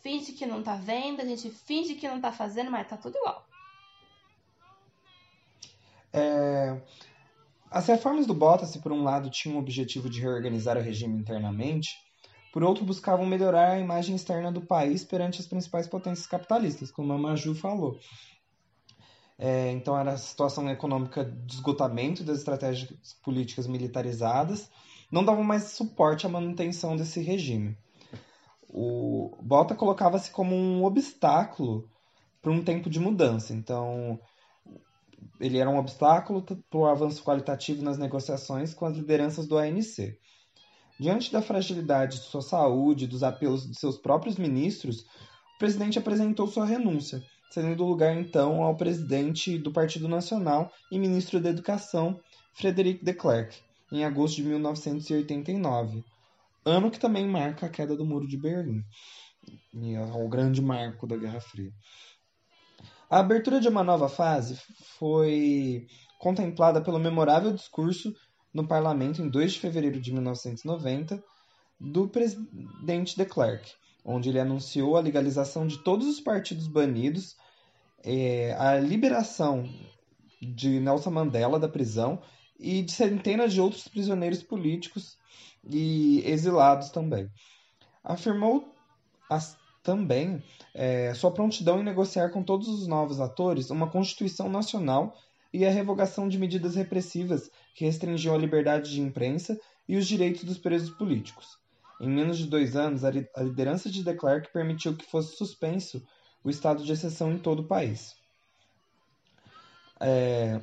[0.00, 3.16] finge que não tá vendo, a gente finge que não tá fazendo, mas tá tudo
[3.16, 3.46] igual.
[6.12, 6.80] É,
[7.70, 11.90] as reformas do Bottas, por um lado, tinham o objetivo de reorganizar o regime internamente,
[12.52, 17.12] por outro, buscavam melhorar a imagem externa do país perante as principais potências capitalistas, como
[17.12, 17.98] a Maju falou.
[19.38, 22.90] É, então, era a situação econômica de esgotamento das estratégias
[23.22, 24.68] políticas militarizadas,
[25.12, 27.78] não davam mais suporte à manutenção desse regime.
[28.68, 31.88] O Bota colocava-se como um obstáculo
[32.42, 33.54] para um tempo de mudança.
[33.54, 34.20] Então,
[35.40, 40.18] ele era um obstáculo para o avanço qualitativo nas negociações com as lideranças do ANC.
[40.98, 45.02] Diante da fragilidade de sua saúde e dos apelos de seus próprios ministros,
[45.54, 51.40] o presidente apresentou sua renúncia, cedendo lugar então ao presidente do Partido Nacional e ministro
[51.40, 52.20] da Educação,
[52.54, 53.58] Frederic de Klerk,
[53.92, 56.04] em agosto de 1989,
[56.64, 58.82] ano que também marca a queda do Muro de Berlim,
[59.74, 61.72] é o grande marco da Guerra Fria.
[63.08, 64.60] A abertura de uma nova fase
[64.98, 65.86] foi
[66.18, 68.14] contemplada pelo memorável discurso
[68.52, 71.22] no parlamento em 2 de fevereiro de 1990
[71.80, 73.72] do presidente de Klerk,
[74.10, 77.36] onde ele anunciou a legalização de todos os partidos banidos,
[78.02, 79.68] é, a liberação
[80.40, 82.22] de Nelson Mandela da prisão
[82.58, 85.18] e de centenas de outros prisioneiros políticos
[85.62, 87.30] e exilados também.
[88.02, 88.74] Afirmou
[89.28, 90.42] as, também
[90.72, 95.14] é, sua prontidão em negociar com todos os novos atores uma Constituição Nacional
[95.52, 100.44] e a revogação de medidas repressivas que restringiam a liberdade de imprensa e os direitos
[100.44, 101.58] dos presos políticos.
[102.00, 106.02] Em menos de dois anos, a liderança de de Klerk permitiu que fosse suspenso
[106.44, 108.14] o estado de exceção em todo o país.
[110.00, 110.60] É,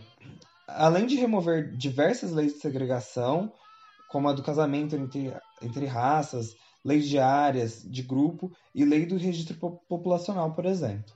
[0.67, 3.51] além de remover diversas leis de segregação,
[4.09, 9.57] como a do casamento entre, entre raças, leis diárias de grupo e lei do registro
[9.89, 11.13] populacional, por exemplo.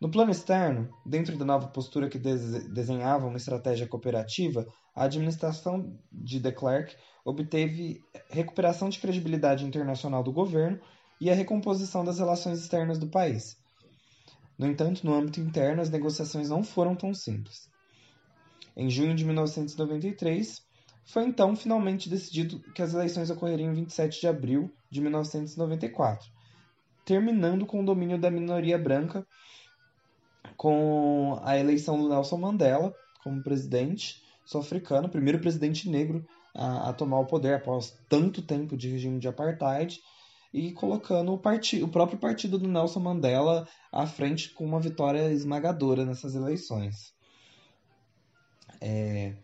[0.00, 6.38] No plano externo, dentro da nova postura que desenhava uma estratégia cooperativa, a administração de
[6.38, 6.94] de Klerk
[7.26, 8.00] obteve
[8.30, 10.80] recuperação de credibilidade internacional do governo
[11.20, 13.58] e a recomposição das relações externas do país.
[14.56, 17.68] No entanto, no âmbito interno, as negociações não foram tão simples.
[18.76, 20.64] Em junho de 1993,
[21.04, 26.30] foi então finalmente decidido que as eleições ocorreriam em 27 de abril de 1994,
[27.04, 29.26] terminando com o domínio da minoria branca
[30.56, 36.24] com a eleição do Nelson Mandela como presidente sul-africano, primeiro presidente negro
[36.56, 40.00] a, a, tomar o poder após tanto tempo de regime de apartheid,
[40.52, 41.34] e colocando o,
[41.84, 47.12] o próprio partido do Nelson Mandela à frente com uma vitória esmagadora nessas eleições.
[48.80, 49.34] É...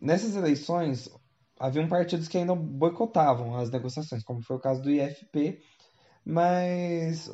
[0.00, 1.10] Nessas eleições,
[1.58, 5.60] haviam partidos que ainda boicotavam as negociações, como foi o caso do IFP,
[6.24, 7.28] mas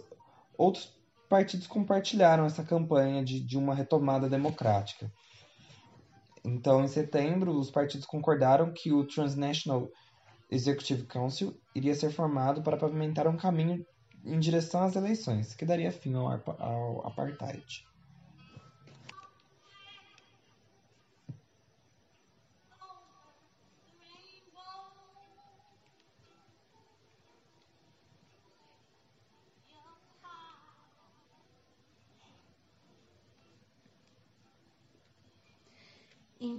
[0.56, 0.90] outros
[1.28, 5.12] partidos compartilharam essa campanha de, de uma retomada democrática.
[6.44, 9.90] Então, em setembro, os partidos concordaram que o Transnational
[10.50, 13.84] Executive Council iria ser formado para pavimentar um caminho
[14.24, 16.28] em direção às eleições, que daria fim ao,
[16.58, 17.84] ao apartheid.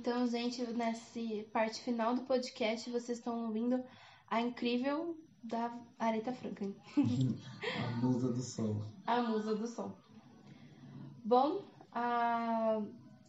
[0.08, 1.20] Então, gente, nessa
[1.51, 3.84] parte final do podcast, vocês estão ouvindo
[4.30, 6.76] a incrível da Aretha Franklin.
[6.95, 8.86] a musa do sol.
[9.08, 9.97] A musa do sol.
[11.24, 12.84] Bom, a...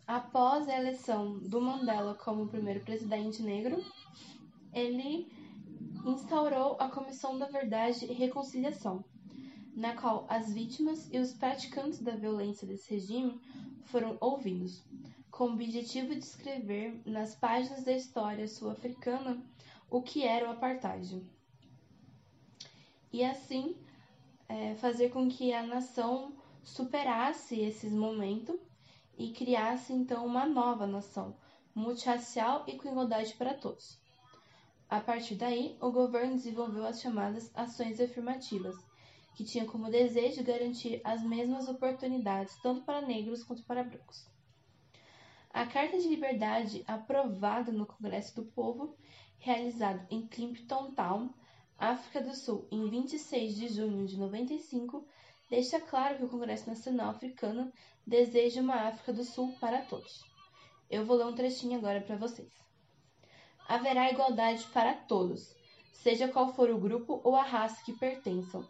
[0.07, 3.83] após a eleição do Mandela como primeiro presidente negro,
[4.75, 5.33] ele
[6.05, 9.03] instaurou a Comissão da Verdade e Reconciliação,
[9.75, 13.41] na qual as vítimas e os praticantes da violência desse regime
[13.87, 14.85] foram ouvidos
[15.37, 19.39] com o objetivo de escrever nas páginas da história sul-africana
[19.91, 21.23] o que era o apartheid.
[23.13, 23.77] E assim
[24.49, 26.33] é, fazer com que a nação
[26.65, 28.59] superasse esses momentos
[29.19, 31.37] e criasse então uma nova nação,
[31.75, 34.01] multirracial e com igualdade para todos.
[34.89, 38.75] A partir daí, o governo desenvolveu as chamadas ações afirmativas,
[39.35, 44.35] que tinham como desejo garantir as mesmas oportunidades tanto para negros quanto para brancos.
[45.51, 48.97] A Carta de Liberdade, aprovada no Congresso do Povo,
[49.39, 51.31] realizado em Climpton Town,
[51.79, 55.07] África do Sul, em 26 de junho de 95,
[55.49, 57.73] deixa claro que o Congresso Nacional Africano
[58.07, 60.25] deseja uma África do Sul para todos.
[60.89, 62.53] Eu vou ler um trechinho agora para vocês.
[63.69, 65.55] Haverá igualdade para todos,
[65.93, 68.67] seja qual for o grupo ou a raça que pertençam,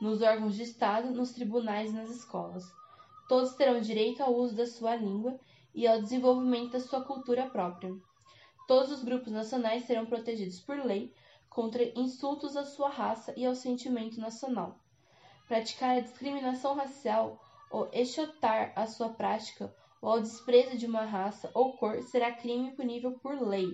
[0.00, 2.64] nos órgãos de Estado, nos tribunais e nas escolas.
[3.28, 5.38] Todos terão direito ao uso da sua língua
[5.76, 7.94] e ao desenvolvimento da sua cultura própria.
[8.66, 11.12] Todos os grupos nacionais serão protegidos por lei
[11.50, 14.80] contra insultos à sua raça e ao sentimento nacional.
[15.46, 17.38] Praticar a discriminação racial
[17.70, 22.74] ou exotar a sua prática ou ao desprezo de uma raça ou cor será crime
[22.74, 23.70] punível por lei.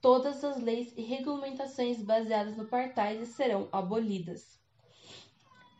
[0.00, 4.58] Todas as leis e regulamentações baseadas no apartheid serão abolidas.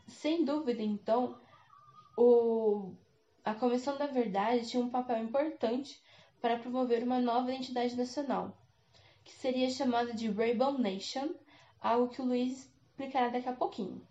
[0.07, 1.39] Sem dúvida, então,
[2.17, 2.95] o
[3.47, 6.03] a Comissão da Verdade tinha um papel importante
[6.41, 8.57] para promover uma nova identidade nacional,
[9.23, 11.29] que seria chamada de Rainbow Nation,
[11.79, 14.05] algo que o Luiz explicará daqui a pouquinho,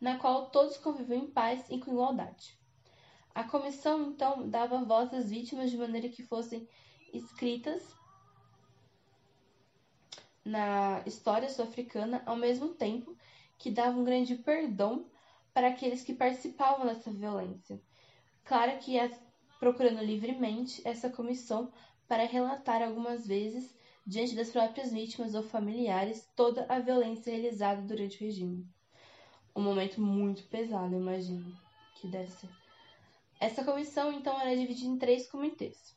[0.00, 2.58] na qual todos conviviam em paz e com igualdade.
[3.32, 6.68] A comissão, então, dava voz às vítimas de maneira que fossem
[7.14, 7.94] escritas
[10.44, 13.16] na história sul-africana, ao mesmo tempo
[13.56, 15.06] que dava um grande perdão
[15.54, 17.80] para aqueles que participavam dessa violência.
[18.48, 19.12] Claro que ia
[19.60, 21.70] procurando livremente essa comissão
[22.08, 23.76] para relatar algumas vezes,
[24.06, 28.66] diante das próprias vítimas ou familiares, toda a violência realizada durante o regime.
[29.54, 31.54] Um momento muito pesado, imagino
[31.96, 32.48] que deve ser.
[33.38, 35.94] Essa comissão, então, era dividida em três comitês.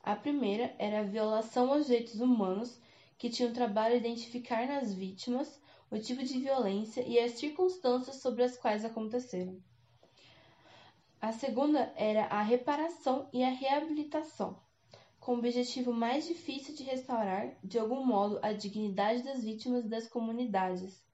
[0.00, 2.80] A primeira era a violação aos direitos humanos,
[3.18, 8.20] que tinha o trabalho de identificar nas vítimas o tipo de violência e as circunstâncias
[8.22, 9.60] sobre as quais aconteceram.
[11.20, 14.62] A segunda era a reparação e a reabilitação,
[15.18, 19.88] com o objetivo mais difícil de restaurar, de algum modo, a dignidade das vítimas e
[19.88, 21.04] das comunidades,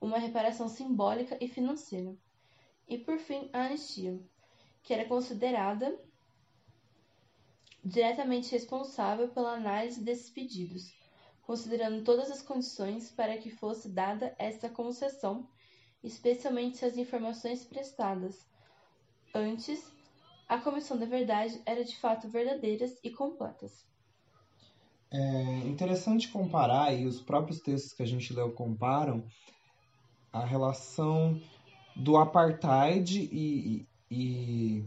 [0.00, 2.16] uma reparação simbólica e financeira.
[2.86, 4.16] E por fim, a anistia,
[4.80, 5.92] que era considerada
[7.84, 10.94] diretamente responsável pela análise desses pedidos,
[11.42, 15.50] considerando todas as condições para que fosse dada essa concessão,
[16.00, 18.46] especialmente se as informações prestadas
[19.34, 19.92] antes
[20.48, 23.84] a Comissão da Verdade era de fato verdadeiras e completas.
[25.10, 29.24] É interessante comparar, e os próprios textos que a gente leu comparam,
[30.32, 31.40] a relação
[31.94, 34.84] do apartheid e, e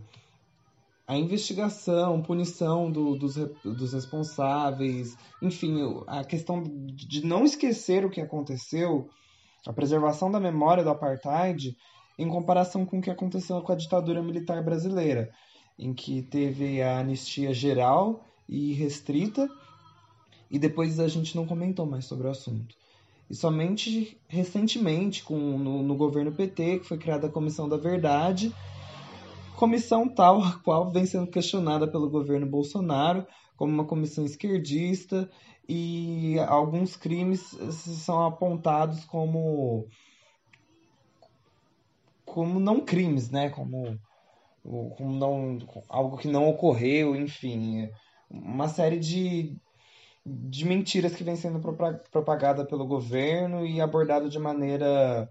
[1.08, 8.22] a investigação, punição do, dos, dos responsáveis, enfim, a questão de não esquecer o que
[8.22, 9.10] aconteceu,
[9.66, 11.76] a preservação da memória do apartheid,
[12.20, 15.32] em comparação com o que aconteceu com a ditadura militar brasileira,
[15.78, 19.50] em que teve a anistia geral e restrita,
[20.52, 22.76] e depois a gente não comentou mais sobre o assunto.
[23.30, 28.54] E somente recentemente, com, no, no governo PT, que foi criada a Comissão da Verdade,
[29.56, 35.30] comissão tal a qual vem sendo questionada pelo governo Bolsonaro como uma comissão esquerdista
[35.68, 37.42] e alguns crimes
[37.72, 39.88] são apontados como
[42.34, 43.50] como não crimes, né?
[43.50, 44.00] Como,
[44.64, 45.58] como não
[45.88, 47.90] algo que não ocorreu, enfim,
[48.30, 49.58] uma série de
[50.26, 51.60] de mentiras que vem sendo
[52.12, 55.28] propagada pelo governo e abordada de maneira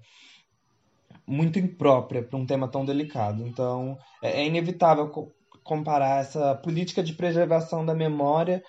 [1.27, 3.47] muito imprópria para um tema tão delicado.
[3.47, 5.33] Então, é, é inevitável co
[5.63, 8.65] comparar essa política de preservação da memória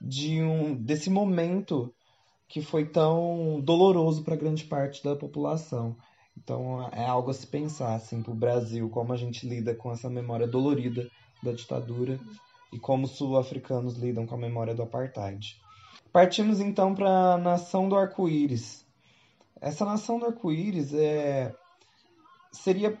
[0.00, 1.92] de um desse momento
[2.46, 5.96] que foi tão doloroso para grande parte da população.
[6.36, 9.90] Então, é algo a se pensar assim para o Brasil como a gente lida com
[9.90, 11.08] essa memória dolorida
[11.42, 12.20] da ditadura
[12.72, 15.60] e como os sul-africanos lidam com a memória do apartheid.
[16.12, 18.84] Partimos então para a nação do arco-íris.
[19.60, 21.54] Essa nação do arco-íris é
[22.52, 22.98] seria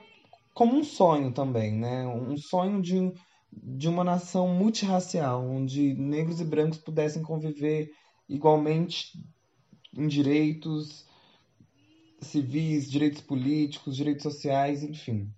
[0.54, 2.06] como um sonho também, né?
[2.06, 3.12] Um sonho de,
[3.52, 7.90] de uma nação multirracial, onde negros e brancos pudessem conviver
[8.28, 9.12] igualmente
[9.94, 11.06] em direitos
[12.20, 15.32] civis, direitos políticos, direitos sociais, enfim.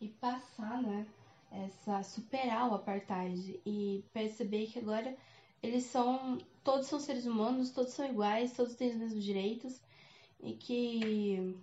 [0.00, 1.06] E passar, né?
[1.50, 5.16] Essa superar o apartheid e perceber que agora
[5.62, 9.80] eles são todos são seres humanos, todos são iguais, todos têm os mesmos direitos
[10.42, 11.54] e que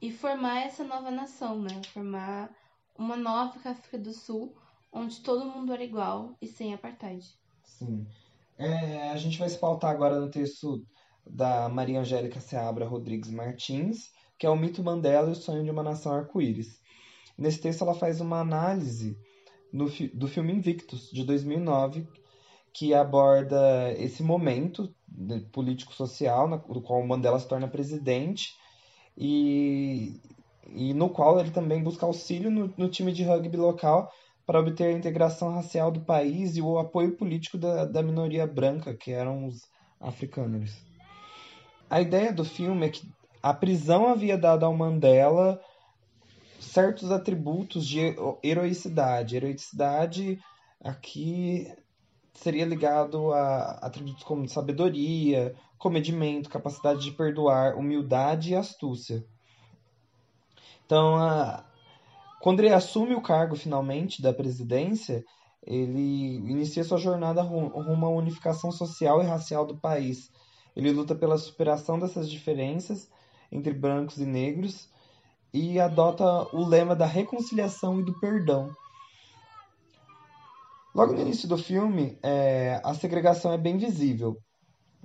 [0.00, 1.82] e formar essa nova nação, né?
[1.92, 2.50] Formar
[2.96, 4.56] uma nova África do Sul,
[4.92, 7.24] onde todo mundo era igual e sem apartheid.
[7.62, 8.06] Sim.
[8.56, 10.84] É, a gente vai se pautar agora no texto
[11.30, 15.70] da Maria Angélica Seabra Rodrigues Martins, que é o mito Mandela e o sonho de
[15.70, 16.78] uma nação arco-íris.
[17.36, 19.16] Nesse texto ela faz uma análise
[19.72, 22.06] no, do filme Invictus, de 2009,
[22.72, 24.94] que aborda esse momento
[25.52, 28.54] político-social, no qual Mandela se torna presidente,
[29.16, 30.20] e,
[30.68, 34.12] e no qual ele também busca auxílio no, no time de rugby local
[34.46, 38.94] para obter a integração racial do país e o apoio político da, da minoria branca,
[38.94, 39.68] que eram os
[40.00, 40.87] africanos.
[41.90, 43.08] A ideia do filme é que
[43.42, 45.60] a prisão havia dado ao Mandela
[46.60, 49.36] certos atributos de heroicidade.
[49.36, 50.38] Heroicidade
[50.80, 51.72] aqui
[52.34, 59.24] seria ligado a atributos como sabedoria, comedimento, capacidade de perdoar, humildade e astúcia.
[60.84, 61.64] Então, a...
[62.40, 65.24] quando ele assume o cargo finalmente da presidência,
[65.62, 70.30] ele inicia sua jornada rumo à unificação social e racial do país.
[70.78, 73.10] Ele luta pela superação dessas diferenças
[73.50, 74.88] entre brancos e negros
[75.52, 76.24] e adota
[76.54, 78.70] o lema da reconciliação e do perdão.
[80.94, 84.38] Logo no início do filme, é, a segregação é bem visível,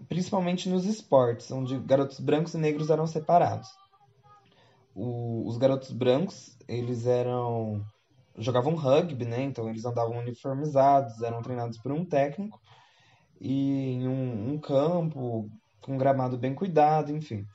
[0.08, 3.68] principalmente nos esportes, onde garotos brancos e negros eram separados.
[4.94, 7.84] O, os garotos brancos, eles eram
[8.38, 9.42] jogavam rugby, né?
[9.42, 12.62] Então eles andavam uniformizados, eram treinados por um técnico
[13.42, 15.50] e em um, um campo
[15.84, 17.46] com um gramado bem cuidado, enfim.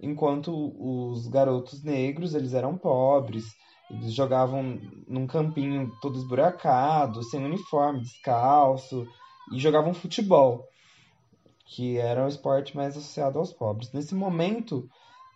[0.00, 3.44] Enquanto os garotos negros, eles eram pobres,
[3.90, 9.06] eles jogavam num campinho todo esburacado, sem uniforme, descalço,
[9.52, 10.66] e jogavam futebol,
[11.66, 13.92] que era o esporte mais associado aos pobres.
[13.92, 14.88] Nesse momento,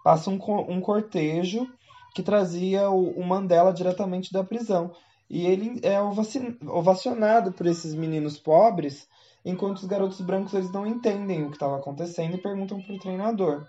[0.02, 1.68] passa um, um cortejo
[2.14, 4.92] que trazia o, o Mandela diretamente da prisão.
[5.30, 9.06] E ele é ovacionado por esses meninos pobres,
[9.48, 12.98] enquanto os garotos brancos eles não entendem o que estava acontecendo e perguntam para o
[12.98, 13.66] treinador.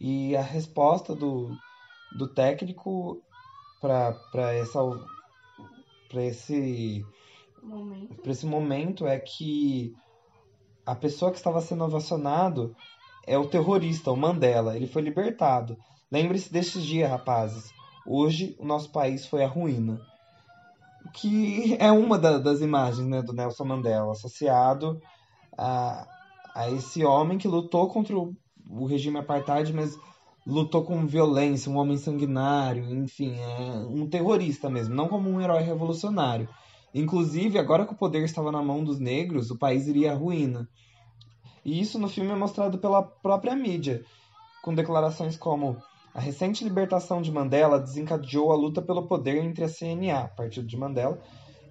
[0.00, 1.50] E a resposta do,
[2.16, 3.20] do técnico
[3.80, 4.78] para essa
[6.08, 7.04] para esse
[7.62, 8.14] momento.
[8.22, 9.92] para esse momento é que
[10.86, 12.76] a pessoa que estava sendo ovacionado
[13.26, 14.76] é o terrorista, o Mandela.
[14.76, 15.76] Ele foi libertado.
[16.10, 17.72] Lembre-se destes dias, rapazes.
[18.06, 20.00] Hoje o nosso país foi a ruína.
[21.14, 25.00] Que é uma da, das imagens né, do Nelson Mandela, associado
[25.56, 26.06] a,
[26.54, 28.34] a esse homem que lutou contra o,
[28.68, 29.98] o regime apartheid, mas
[30.46, 35.62] lutou com violência, um homem sanguinário, enfim, é um terrorista mesmo, não como um herói
[35.62, 36.48] revolucionário.
[36.94, 40.68] Inclusive, agora que o poder estava na mão dos negros, o país iria à ruína.
[41.64, 44.04] E isso no filme é mostrado pela própria mídia,
[44.62, 45.76] com declarações como
[46.14, 50.76] a recente libertação de Mandela desencadeou a luta pelo poder entre a CNA, Partido de
[50.76, 51.22] Mandela,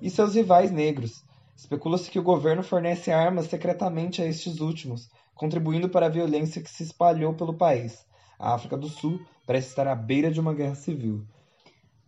[0.02, 1.24] e seus rivais negros.
[1.56, 6.72] Especula-se que o governo fornece armas secretamente a estes últimos, contribuindo para a violência que
[6.72, 8.04] se espalhou pelo país.
[8.39, 11.24] A África do Sul parece estar à beira de uma guerra civil.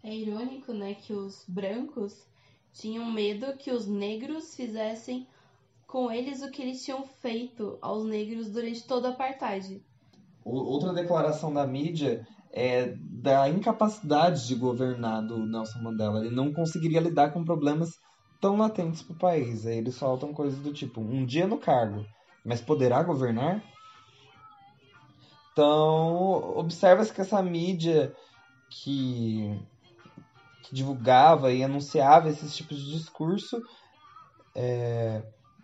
[0.03, 2.25] É irônico, né, que os brancos
[2.73, 5.27] tinham medo que os negros fizessem
[5.85, 9.83] com eles o que eles tinham feito aos negros durante todo o apartheid.
[10.45, 16.19] Outra declaração da mídia é da incapacidade de governar do Nelson Mandela.
[16.19, 17.99] Ele não conseguiria lidar com problemas
[18.41, 19.65] tão latentes para o país.
[19.65, 22.05] Aí eles soltam coisas do tipo: um dia no cargo,
[22.45, 23.63] mas poderá governar?
[25.51, 28.13] Então, observa-se que essa mídia
[28.69, 29.59] que,
[30.63, 33.61] que, divulgava e anunciava esses tipos de discurso
[34.55, 35.23] é,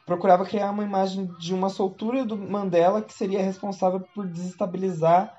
[0.10, 5.38] procurava criar uma imagem de uma soltura do Mandela que seria responsável por desestabilizar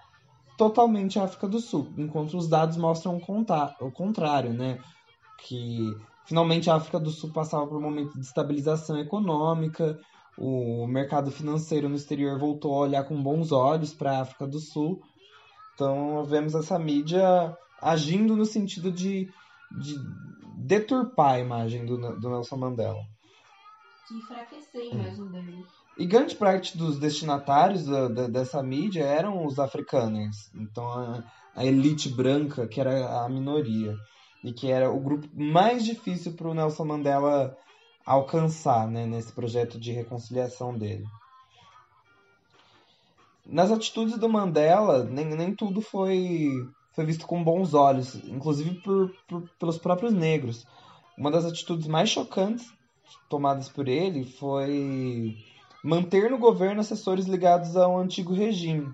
[0.56, 4.78] totalmente a África do Sul, enquanto os dados mostram o contrário, né?
[5.38, 5.92] Que
[6.24, 9.98] finalmente a África do Sul passava por um momento de estabilização econômica,
[10.38, 14.60] o mercado financeiro no exterior voltou a olhar com bons olhos para a África do
[14.60, 15.02] Sul.
[15.74, 19.28] Então, vemos essa mídia agindo no sentido de,
[19.80, 19.96] de
[20.58, 23.00] deturpar a imagem do, do Nelson Mandela
[24.11, 25.64] de enfraquecer imagem dele.
[25.96, 30.50] E grande parte dos destinatários da, da, dessa mídia eram os africanos.
[30.54, 33.96] Então a, a, elite branca, que era a minoria.
[34.42, 37.56] E que era o grupo mais difícil para o Nelson Mandela
[38.06, 41.04] alcançar né, nesse projeto de reconciliação dele.
[43.46, 46.50] Nas atitudes do Mandela, nem, nem tudo foi,
[46.92, 50.66] foi visto com bons olhos, inclusive por, por, pelos próprios negros.
[51.18, 52.72] Uma das atitudes mais chocantes
[53.28, 55.36] tomadas por ele foi
[55.82, 58.92] manter no governo assessores ligados ao antigo regime,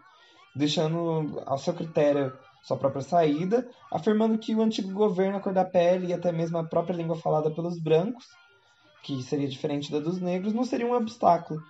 [0.54, 5.64] deixando ao seu critério sua própria saída, afirmando que o antigo governo, a cor da
[5.64, 8.26] pele e até mesmo a própria língua falada pelos brancos,
[9.02, 11.62] que seria diferente da dos negros, não seria um obstáculo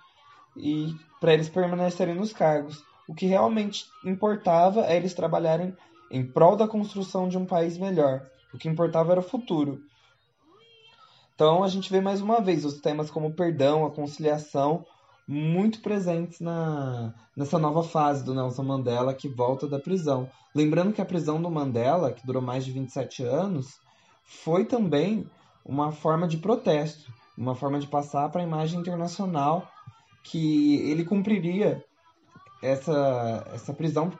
[0.55, 2.83] e para eles permanecerem nos cargos.
[3.07, 5.75] O que realmente importava é eles trabalharem
[6.09, 8.25] em prol da construção de um país melhor.
[8.53, 9.83] O que importava era o futuro.
[11.37, 14.83] Então a gente vê mais uma vez os temas como perdão, a conciliação,
[15.27, 20.27] muito presentes na, nessa nova fase do Nelson Mandela que volta da prisão.
[20.55, 23.79] Lembrando que a prisão do Mandela, que durou mais de 27 anos,
[24.23, 25.29] foi também
[25.63, 29.71] uma forma de protesto, uma forma de passar para a imagem internacional
[30.23, 31.85] que ele cumpriria
[32.63, 34.11] essa, essa prisão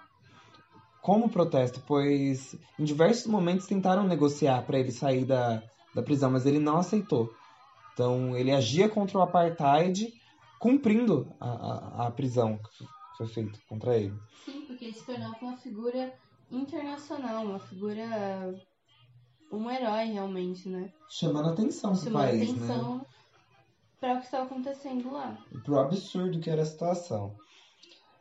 [1.02, 5.64] como protesto, pois em diversos momentos tentaram negociar para ele sair da,
[5.98, 7.34] da prisão, mas ele não aceitou.
[7.94, 10.14] Então ele agia contra o apartheid,
[10.60, 12.86] cumprindo a, a, a prisão que
[13.18, 14.14] foi feita contra ele.
[14.46, 16.14] Sim, porque ele se tornava uma figura
[16.52, 18.54] internacional, uma figura
[19.52, 20.92] um herói realmente, né?
[21.10, 22.66] Chamando atenção pro Chamando país, né?
[22.66, 23.06] atenção né?
[24.00, 25.38] para o que estava acontecendo lá.
[25.52, 27.36] E pro absurdo que era a situação.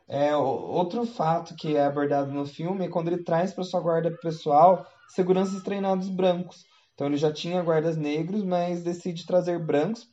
[0.07, 4.09] É, outro fato que é abordado no filme é quando ele traz para sua guarda
[4.21, 6.65] pessoal seguranças treinados brancos
[6.97, 10.09] Então ele já tinha guardas negros, mas decide trazer brancos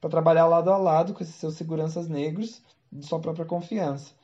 [0.00, 2.62] para trabalhar lado a lado com esses seus seguranças negros
[2.92, 4.14] de sua própria confiança.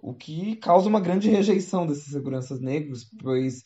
[0.00, 3.64] O que causa uma grande rejeição desses seguranças negros, pois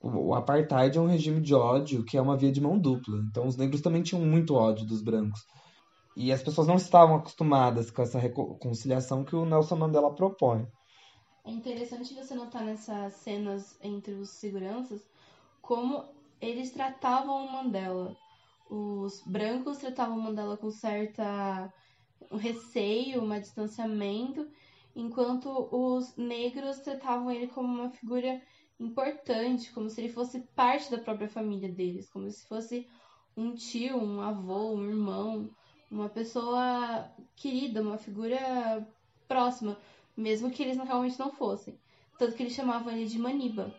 [0.00, 3.18] o apartheid é um regime de ódio que é uma via de mão dupla.
[3.28, 5.44] Então os negros também tinham muito ódio dos brancos.
[6.16, 10.64] E as pessoas não estavam acostumadas com essa reconciliação que o Nelson Mandela propõe.
[11.44, 15.02] É interessante você notar nessas cenas entre os seguranças
[15.60, 18.16] como eles tratavam o Mandela.
[18.68, 21.72] Os brancos tratavam o Mandela com certa
[22.30, 24.48] um receio, um distanciamento,
[24.94, 28.40] enquanto os negros tratavam ele como uma figura
[28.78, 32.86] importante, como se ele fosse parte da própria família deles, como se fosse
[33.36, 35.50] um tio, um avô, um irmão,
[35.90, 38.86] uma pessoa querida, uma figura
[39.26, 39.76] próxima,
[40.16, 41.78] mesmo que eles realmente não fossem.
[42.18, 43.74] Tanto que eles chamavam ele de Maniba.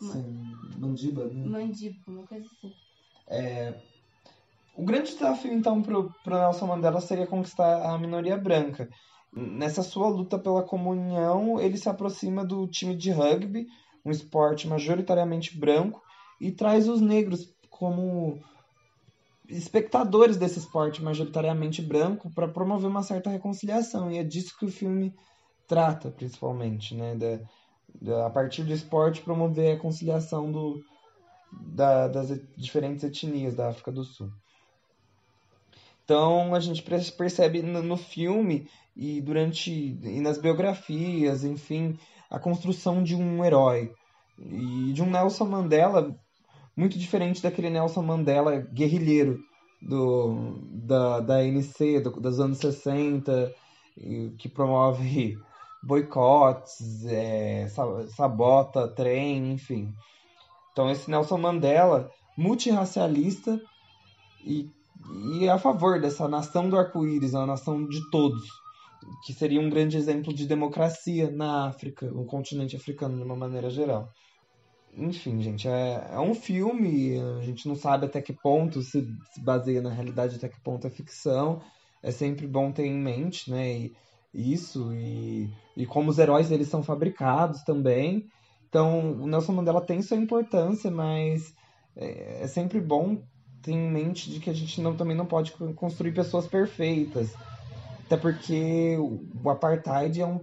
[0.00, 1.46] Sim, Mandiba, né?
[1.46, 2.72] Mandiba, uma coisa assim.
[3.28, 3.74] É...
[4.76, 8.88] O grande desafio, então, para o Nelson Mandela seria conquistar a minoria branca.
[9.32, 13.66] Nessa sua luta pela comunhão, ele se aproxima do time de rugby,
[14.04, 16.02] um esporte majoritariamente branco,
[16.40, 18.40] e traz os negros como
[19.48, 24.10] espectadores desse esporte majoritariamente branco para promover uma certa reconciliação.
[24.10, 25.14] E é disso que o filme
[25.68, 27.14] trata, principalmente, né?
[27.14, 27.40] Da,
[28.24, 30.82] a partir do esporte, promover a reconciliação do,
[31.52, 34.30] da, das diferentes etnias da África do Sul.
[36.04, 41.98] Então a gente percebe no, no filme e durante e nas biografias, enfim,
[42.30, 43.92] a construção de um herói
[44.38, 46.14] e de um Nelson Mandela
[46.76, 49.40] muito diferente daquele Nelson Mandela guerrilheiro
[49.80, 53.52] do, da, da ANC do, dos anos 60,
[54.38, 55.38] que promove
[55.86, 57.66] boicotes, é,
[58.08, 59.92] sabota trem, enfim.
[60.72, 63.60] Então esse Nelson Mandela, multirracialista
[64.44, 64.68] e,
[65.38, 68.44] e a favor dessa nação do arco-íris, a nação de todos,
[69.24, 73.70] que seria um grande exemplo de democracia na África, no continente africano de uma maneira
[73.70, 74.08] geral
[74.96, 79.40] enfim, gente, é, é um filme, a gente não sabe até que ponto se, se
[79.40, 81.60] baseia na realidade, até que ponto é ficção.
[82.02, 83.72] É sempre bom ter em mente, né?
[83.72, 83.96] E,
[84.34, 88.26] isso, e, e como os heróis eles são fabricados também.
[88.68, 91.54] Então, o Nelson Mandela tem sua importância, mas
[91.96, 93.22] é, é sempre bom
[93.62, 97.34] ter em mente de que a gente não, também não pode construir pessoas perfeitas.
[98.04, 100.40] Até porque o apartheid é um,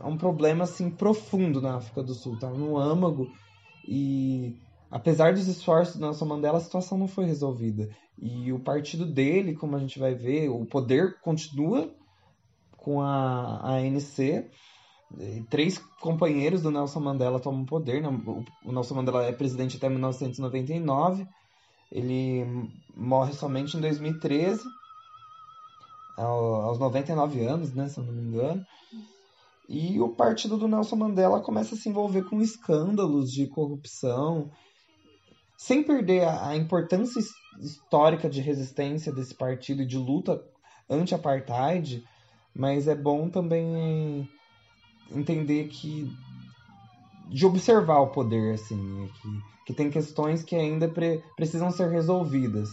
[0.00, 3.28] é um problema assim profundo na África do Sul, tá no âmago
[3.86, 4.56] e
[4.90, 7.88] apesar dos esforços do Nelson Mandela, a situação não foi resolvida.
[8.18, 11.92] E o partido dele, como a gente vai ver, o poder continua
[12.84, 14.48] com a, ANC.
[15.48, 18.02] Três companheiros do Nelson Mandela tomam poder.
[18.02, 18.08] Né?
[18.64, 21.26] O Nelson Mandela é presidente até 1999.
[21.90, 22.44] Ele
[22.94, 24.62] morre somente em 2013,
[26.16, 28.66] aos 99 anos, né, se eu não me engano.
[29.68, 34.50] E o partido do Nelson Mandela começa a se envolver com escândalos de corrupção,
[35.56, 37.20] sem perder a importância
[37.60, 40.42] histórica de resistência desse partido e de luta
[40.90, 42.04] anti-apartheid,
[42.54, 44.28] mas é bom também
[45.10, 46.10] entender que
[47.28, 51.90] de observar o poder assim, né, que, que tem questões que ainda pre, precisam ser
[51.90, 52.68] resolvidas.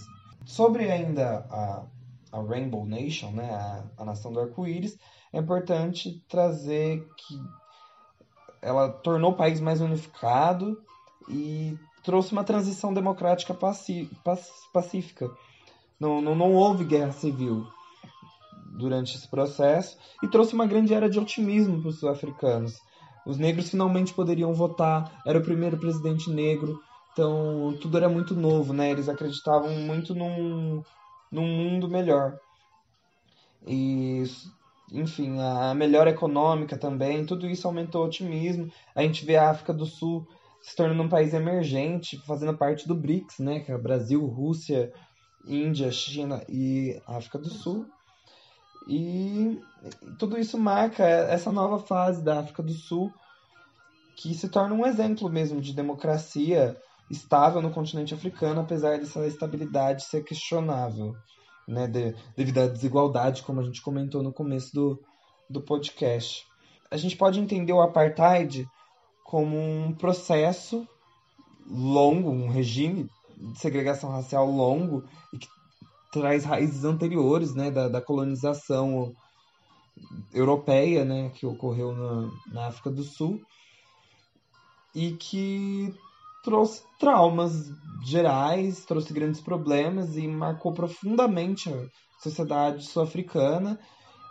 [0.46, 1.84] Sobre ainda a,
[2.32, 4.98] a Rainbow Nation, né, a, a nação do arco-íris,
[5.34, 7.40] é importante trazer que
[8.62, 10.80] ela tornou o país mais unificado
[11.30, 15.32] e trouxe uma transição democrática pacífica.
[16.00, 17.66] Não, não, não houve guerra civil
[18.78, 22.80] durante esse processo e trouxe uma grande era de otimismo para os sul-africanos.
[23.26, 26.80] Os negros finalmente poderiam votar, era o primeiro presidente negro,
[27.14, 28.90] então tudo era muito novo, né?
[28.90, 30.82] Eles acreditavam muito num,
[31.32, 32.38] num mundo melhor.
[33.68, 34.24] E
[34.92, 38.70] enfim, a melhora econômica também, tudo isso aumentou o otimismo.
[38.94, 40.28] A gente vê a África do Sul
[40.62, 44.92] se tornando um país emergente, fazendo parte do BRICS, né, que é Brasil, Rússia,
[45.48, 47.86] Índia, China e África do Sul.
[48.88, 49.60] E
[50.18, 53.14] tudo isso marca essa nova fase da África do Sul,
[54.16, 56.78] que se torna um exemplo mesmo de democracia
[57.10, 61.16] estável no continente africano, apesar dessa estabilidade ser questionável
[61.68, 65.00] né, de, devido à desigualdade, como a gente comentou no começo do,
[65.50, 66.46] do podcast.
[66.90, 68.68] A gente pode entender o apartheid
[69.24, 70.88] como um processo
[71.66, 75.04] longo, um regime de segregação racial longo
[75.34, 75.48] e que
[76.12, 79.14] traz raízes anteriores né, da, da colonização
[80.34, 83.42] europeia né, que ocorreu na, na África do Sul
[84.94, 85.94] e que
[86.44, 87.72] trouxe traumas
[88.04, 91.88] gerais, trouxe grandes problemas e marcou profundamente a
[92.22, 93.80] sociedade sul-africana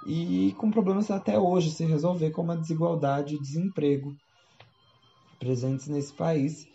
[0.06, 4.14] e com problemas até hoje se resolver, como a desigualdade e desemprego
[5.38, 6.69] presentes nesse país.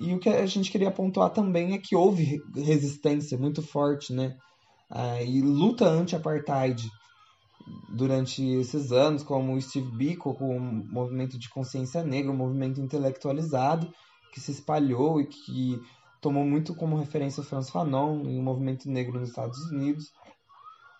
[0.00, 4.36] E o que a gente queria pontuar também é que houve resistência muito forte, né?
[4.88, 6.90] Ah, e luta anti-apartheid
[7.90, 12.80] durante esses anos, como o Steve Biko, com o movimento de consciência negra, um movimento
[12.80, 13.92] intelectualizado
[14.32, 15.78] que se espalhou e que
[16.20, 20.12] tomou muito como referência o Franz Fanon e o movimento negro nos Estados Unidos.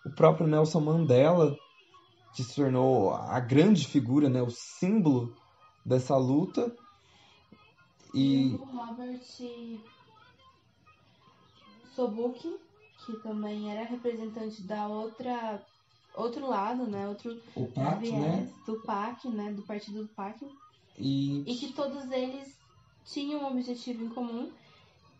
[0.05, 1.55] O próprio Nelson Mandela,
[2.35, 5.33] que se tornou a grande figura, né, o símbolo
[5.85, 6.73] dessa luta.
[8.13, 9.21] E o Robert
[11.95, 12.59] Sobuk,
[13.05, 15.61] que também era representante da outra
[16.13, 18.53] outro lado, né, outro o PAC, viés, né?
[18.65, 20.45] do PAC, né, do partido do PAC.
[20.97, 21.41] E...
[21.47, 22.59] e que todos eles
[23.05, 24.51] tinham um objetivo em comum,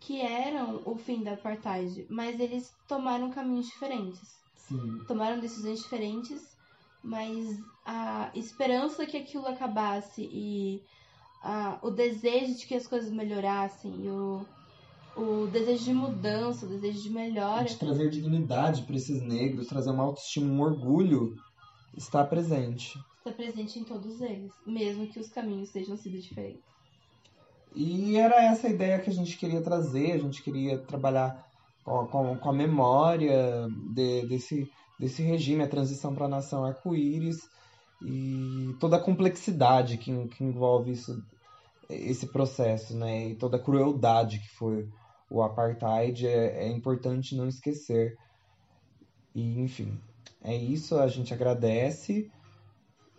[0.00, 4.36] que eram o fim da apartheid, mas eles tomaram caminhos diferentes.
[4.54, 5.00] Sim.
[5.08, 6.56] Tomaram decisões diferentes,
[7.02, 10.82] mas a esperança que aquilo acabasse e
[11.42, 14.46] a, o desejo de que as coisas melhorassem o,
[15.16, 17.64] o desejo de mudança, o desejo de melhora.
[17.64, 21.36] De trazer dignidade para esses negros, trazer uma autoestima, um orgulho,
[21.96, 22.98] está presente.
[23.18, 26.62] Está presente em todos eles, mesmo que os caminhos sejam sido diferentes.
[27.74, 31.46] E era essa a ideia que a gente queria trazer, a gente queria trabalhar
[31.84, 37.48] com, com, com a memória de, desse, desse regime, a transição para a nação arco-íris
[38.04, 41.22] e toda a complexidade que, que envolve isso,
[41.88, 43.28] esse processo, né?
[43.28, 44.88] E toda a crueldade que foi
[45.30, 48.16] o apartheid é, é importante não esquecer.
[49.34, 49.98] E, enfim,
[50.42, 52.30] é isso, a gente agradece.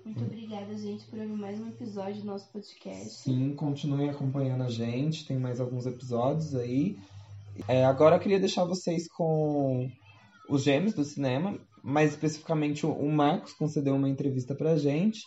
[0.06, 3.10] Muito obrigada, gente, por ouvir mais um episódio do nosso podcast.
[3.10, 6.98] Sim, continuem acompanhando a gente, tem mais alguns episódios aí.
[7.68, 9.90] É, agora eu queria deixar vocês com
[10.50, 15.22] os gêmeos do cinema, mais especificamente o Marcos concedeu uma entrevista pra gente.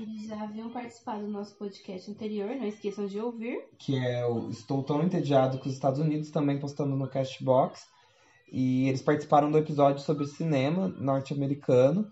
[0.00, 3.64] Eles já haviam participado do nosso podcast anterior, não esqueçam de ouvir.
[3.76, 7.84] Que é o Estou Tão Entediado com os Estados Unidos, também postando no Castbox.
[8.52, 12.08] E eles participaram do episódio sobre cinema norte-americano.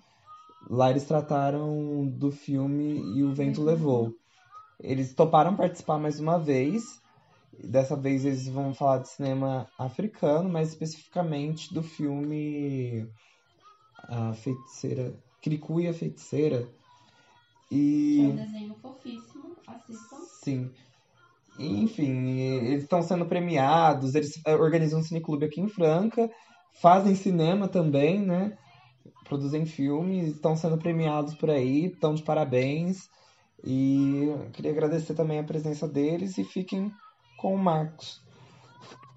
[0.69, 3.67] Lá eles trataram do filme E o Vento uhum.
[3.67, 4.13] Levou.
[4.81, 7.01] Eles toparam participar mais uma vez.
[7.63, 13.09] Dessa vez eles vão falar de cinema africano, mais especificamente do filme
[14.09, 15.15] A Feiticeira.
[15.41, 16.69] Kirikou e a Feiticeira.
[17.71, 18.21] E...
[18.21, 20.17] É um desenho fofíssimo, assistam.
[20.43, 20.71] Sim.
[21.59, 26.31] Enfim, eles estão sendo premiados, eles eh, organizam um cineclube aqui em Franca,
[26.81, 28.57] fazem cinema também, né?
[29.27, 33.09] produzem filmes, estão sendo premiados por aí, estão de parabéns.
[33.65, 36.93] E queria agradecer também a presença deles e fiquem
[37.39, 38.23] com o Marcos.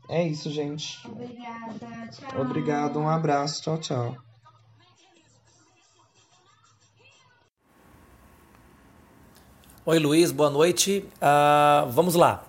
[0.09, 0.99] É isso, gente.
[1.07, 2.41] Obrigada, tchau.
[2.41, 4.28] Obrigado, um abraço, tchau, tchau.
[9.91, 11.03] Oi, Luiz, boa noite.
[11.15, 12.43] Uh, vamos lá.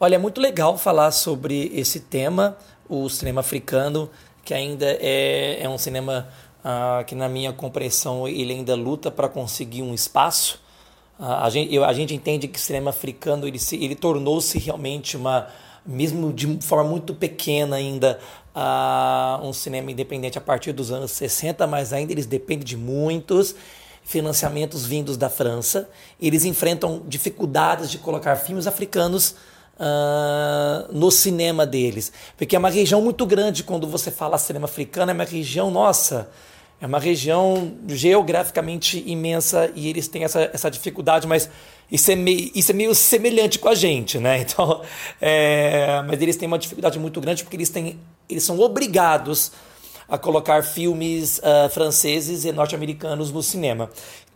[0.00, 2.56] Olha, é muito legal falar sobre esse tema,
[2.88, 4.08] o cinema africano,
[4.42, 6.26] que ainda é, é um cinema
[6.64, 10.58] ah, que na minha compreensão ele ainda luta para conseguir um espaço.
[11.18, 14.58] Ah, a, gente, eu, a gente entende que o cinema africano ele, se, ele tornou-se
[14.58, 15.48] realmente uma,
[15.84, 18.18] mesmo de forma muito pequena ainda,
[18.54, 23.54] ah, um cinema independente a partir dos anos 60, mas ainda eles dependem de muitos
[24.10, 25.88] financiamentos vindos da França.
[26.20, 29.34] Eles enfrentam dificuldades de colocar filmes africanos
[29.82, 32.12] Uh, no cinema deles.
[32.36, 36.28] Porque é uma região muito grande quando você fala cinema africano, é uma região, nossa,
[36.78, 41.48] é uma região geograficamente imensa e eles têm essa, essa dificuldade, mas
[41.90, 44.40] isso é, meio, isso é meio semelhante com a gente, né?
[44.44, 44.82] Então,
[45.18, 47.98] é, mas eles têm uma dificuldade muito grande porque eles, têm,
[48.28, 49.50] eles são obrigados
[50.18, 53.90] colocar filmes uh, franceses e norte-americanos no cinema.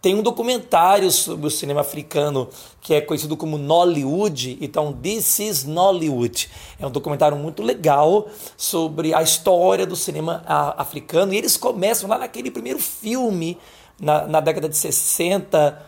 [0.04, 2.48] Tem um documentário sobre o cinema africano
[2.82, 6.50] que é conhecido como Nollywood, então This is Nollywood.
[6.78, 10.44] É um documentário muito legal sobre a história do cinema
[10.76, 13.56] africano e eles começam lá naquele primeiro filme
[13.98, 15.82] na, na década de 60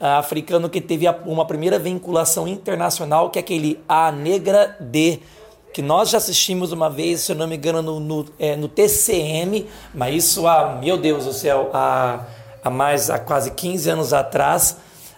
[0.00, 5.20] uh, africano que teve a, uma primeira vinculação internacional, que é aquele A Negra de
[5.72, 8.68] que nós já assistimos uma vez, se eu não me engano, no, no, é, no
[8.68, 12.24] TCM, mas isso há, meu Deus do céu, há
[12.62, 14.76] há mais há quase 15 anos atrás,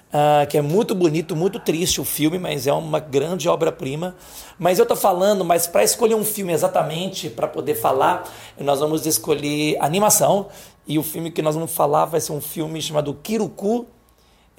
[0.09, 4.15] uh, que é muito bonito, muito triste o filme, mas é uma grande obra-prima.
[4.59, 8.29] Mas eu estou falando, mas para escolher um filme exatamente, para poder falar,
[8.59, 10.49] nós vamos escolher animação.
[10.87, 13.87] E o filme que nós vamos falar vai ser um filme chamado Kiruku,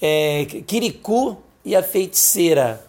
[0.02, 2.86] é, Kirikou e a Feiticeira.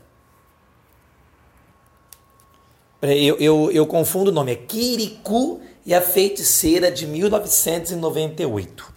[3.13, 8.95] Eu, eu, eu confundo o nome, é Kirikou e a Feiticeira de 1998.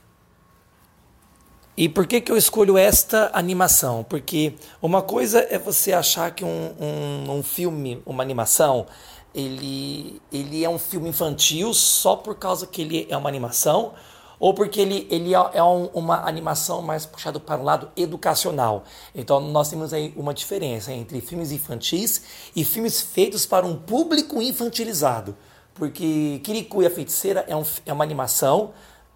[1.76, 4.04] E por que, que eu escolho esta animação?
[4.04, 8.88] Porque uma coisa é você achar que um, um, um filme, uma animação,
[9.34, 13.94] ele, ele é um filme infantil só por causa que ele é uma animação,
[14.40, 18.84] ou porque ele, ele é, é um, uma animação mais puxado para o lado educacional.
[19.14, 22.24] Então nós temos aí uma diferença entre filmes infantis
[22.56, 25.36] e filmes feitos para um público infantilizado.
[25.74, 28.74] Porque Kirikou e a Feiticeira é, um, é uma animação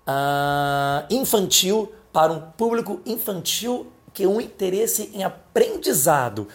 [0.07, 6.47] uh, infantil para um público infantil que é um interesse em aprendizado.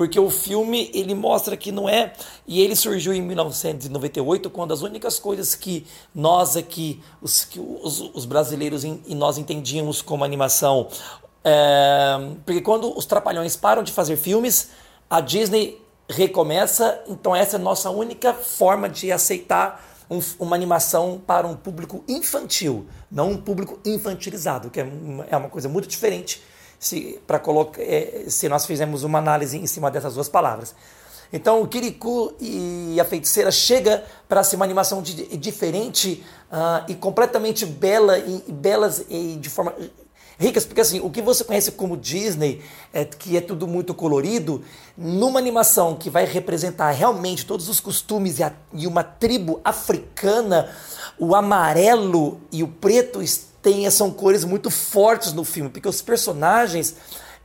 [0.00, 2.14] Porque o filme ele mostra que não é.
[2.48, 8.00] E ele surgiu em 1998, quando as únicas coisas que nós aqui, os, que os,
[8.14, 10.88] os brasileiros e nós entendíamos como animação.
[11.44, 14.70] É, porque quando os Trapalhões param de fazer filmes,
[15.10, 15.78] a Disney
[16.08, 17.04] recomeça.
[17.06, 22.02] Então, essa é a nossa única forma de aceitar um, uma animação para um público
[22.08, 26.40] infantil, não um público infantilizado, que é uma, é uma coisa muito diferente
[26.80, 30.74] se, colocar, é, se nós fizermos uma análise em cima dessas duas palavras.
[31.32, 36.94] Então, o Kirikou e a Feiticeira chega para ser uma animação de, diferente uh, e
[36.94, 39.72] completamente bela e, e belas e de forma
[40.40, 42.62] ricas, porque assim, o que você conhece como Disney,
[42.94, 44.64] é, que é tudo muito colorido,
[44.96, 50.70] numa animação que vai representar realmente todos os costumes e, a, e uma tribo africana,
[51.18, 53.22] o amarelo e o preto
[53.62, 56.96] tem, são cores muito fortes no filme, porque os personagens,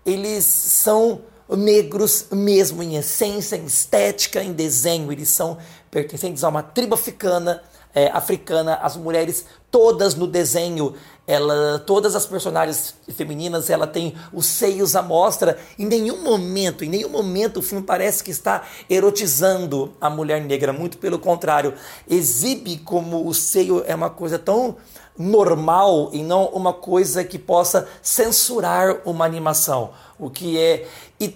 [0.06, 5.58] eles são negros mesmo em essência, em estética, em desenho, eles são
[5.92, 7.62] pertencentes a uma tribo africana,
[7.94, 10.96] é, africana, as mulheres todas no desenho
[11.28, 15.58] ela, todas as personagens femininas, ela tem os seios à mostra.
[15.78, 20.72] Em nenhum momento, em nenhum momento o filme parece que está erotizando a mulher negra.
[20.72, 21.74] Muito pelo contrário,
[22.08, 24.78] exibe como o seio é uma coisa tão
[25.18, 29.92] normal e não uma coisa que possa censurar uma animação.
[30.20, 30.88] O que é
[31.20, 31.36] e,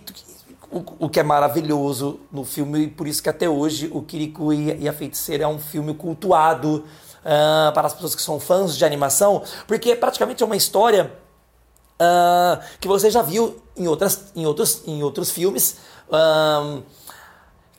[0.72, 4.54] o, o que é maravilhoso no filme e por isso que até hoje o Kirikou
[4.54, 6.86] e a Feiticeira é um filme cultuado
[7.20, 11.12] uh, para as pessoas que são fãs de animação, porque praticamente é uma história
[12.00, 15.78] uh, que você já viu em, outras, em, outros, em outros filmes.
[16.10, 16.84] Uh,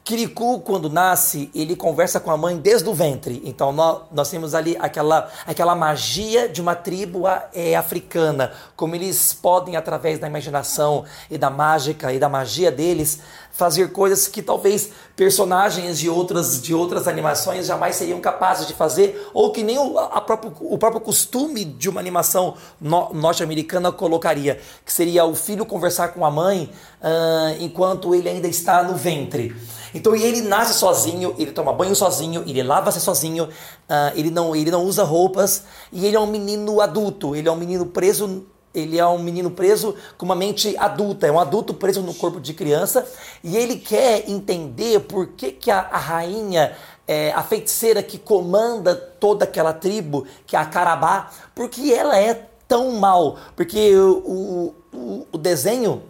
[0.03, 3.41] Kirikou, quando nasce, ele conversa com a mãe desde o ventre.
[3.45, 8.53] Então, nós, nós temos ali aquela, aquela magia de uma tribo é, africana.
[8.75, 13.21] Como eles podem, através da imaginação e da mágica e da magia deles,
[13.53, 19.29] fazer coisas que talvez personagens de outras, de outras animações jamais seriam capazes de fazer,
[19.35, 19.93] ou que nem o,
[20.23, 26.09] próprio, o próprio costume de uma animação no, norte-americana colocaria, que seria o filho conversar
[26.09, 26.71] com a mãe
[27.03, 29.55] uh, enquanto ele ainda está no ventre.
[29.95, 34.71] Então ele nasce sozinho, ele toma banho sozinho, ele lava-se sozinho, uh, ele, não, ele
[34.71, 38.99] não usa roupas, e ele é um menino adulto, ele é um menino preso ele
[38.99, 42.55] é um menino preso com uma mente adulta, é um adulto preso no corpo de
[42.55, 43.07] criança
[43.43, 48.95] e ele quer entender por que, que a, a rainha, é, a feiticeira que comanda
[48.95, 53.37] toda aquela tribo, que é a Carabá, porque ela é tão mal.
[53.57, 56.05] Porque o, o, o desenho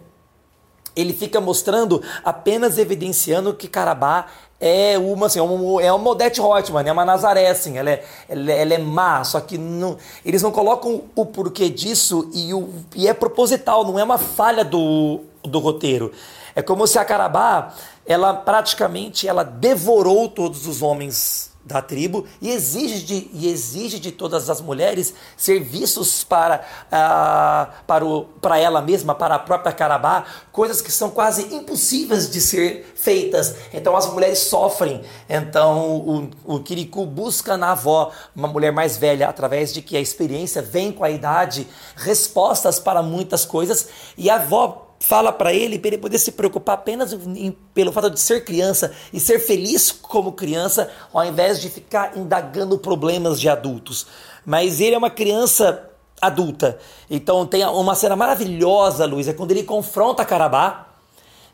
[0.95, 4.27] ele fica mostrando, apenas evidenciando que Carabá
[4.61, 8.51] é uma, assim, é, é uma Odette Reutemann, é uma Nazaré, assim, ela é, ela,
[8.51, 12.69] é, ela é má, só que não, eles não colocam o porquê disso e, o,
[12.95, 16.11] e é proposital, não é uma falha do, do roteiro.
[16.55, 17.73] É como se a Carabá,
[18.05, 24.11] ela praticamente, ela devorou todos os homens da tribo e exige de, e exige de
[24.11, 30.25] todas as mulheres serviços para, uh, para, o, para ela mesma, para a própria Carabá,
[30.51, 33.55] coisas que são quase impossíveis de ser feitas.
[33.73, 35.01] Então as mulheres sofrem.
[35.29, 40.01] Então o, o Kirikou busca na avó, uma mulher mais velha, através de que a
[40.01, 43.87] experiência vem com a idade, respostas para muitas coisas,
[44.17, 48.09] e a avó fala para ele para ele poder se preocupar apenas em, pelo fato
[48.09, 53.49] de ser criança e ser feliz como criança, ao invés de ficar indagando problemas de
[53.49, 54.05] adultos.
[54.45, 55.89] Mas ele é uma criança
[56.21, 56.77] adulta.
[57.09, 60.87] Então tem uma cena maravilhosa, Luiz, é quando ele confronta Carabá,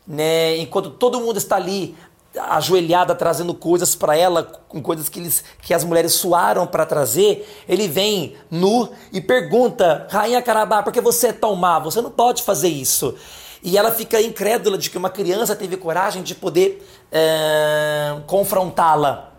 [0.05, 1.95] né, enquanto todo mundo está ali
[2.36, 7.47] ajoelhada trazendo coisas para ela, com coisas que, eles, que as mulheres suaram para trazer,
[7.67, 11.80] ele vem nu e pergunta: Rainha Carabá, por que você é tão má?
[11.80, 13.15] Você não pode fazer isso.
[13.63, 19.32] E ela fica incrédula de que uma criança teve coragem de poder é, confrontá-la.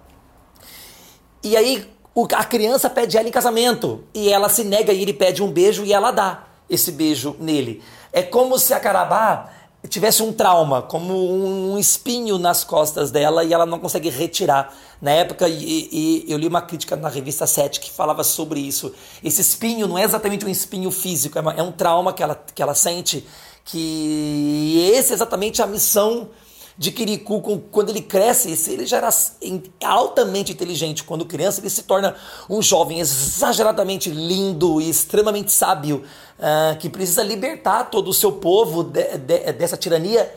[1.42, 1.88] E aí
[2.34, 5.84] a criança pede ela em casamento e ela se nega e ele pede um beijo
[5.84, 7.82] e ela dá esse beijo nele.
[8.12, 9.50] É como se a Carabá
[9.88, 14.74] tivesse um trauma, como um espinho nas costas dela e ela não consegue retirar.
[15.00, 18.92] Na época, e, e, eu li uma crítica na revista 7 que falava sobre isso.
[19.22, 22.34] Esse espinho não é exatamente um espinho físico, é, uma, é um trauma que ela,
[22.54, 23.26] que ela sente,
[23.64, 26.28] que esse é exatamente a missão
[26.78, 29.10] de Kirikou, quando ele cresce, ele já era
[29.84, 31.02] altamente inteligente.
[31.02, 32.14] Quando criança, ele se torna
[32.48, 36.04] um jovem exageradamente lindo e extremamente sábio,
[36.38, 40.32] uh, que precisa libertar todo o seu povo de, de, dessa tirania,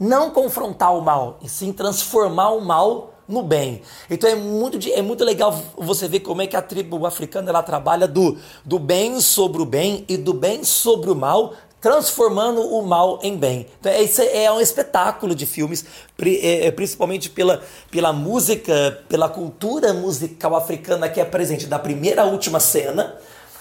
[0.00, 3.82] não confrontar o mal, e sim transformar o mal no bem.
[4.08, 7.62] Então é muito, é muito legal você ver como é que a tribo africana ela
[7.62, 11.54] trabalha do, do bem sobre o bem e do bem sobre o mal,
[11.84, 13.66] transformando o mal em bem.
[13.78, 15.84] Então, esse é um espetáculo de filmes,
[16.18, 22.22] é, é, principalmente pela, pela música, pela cultura musical africana que é presente da primeira
[22.22, 23.16] à última cena.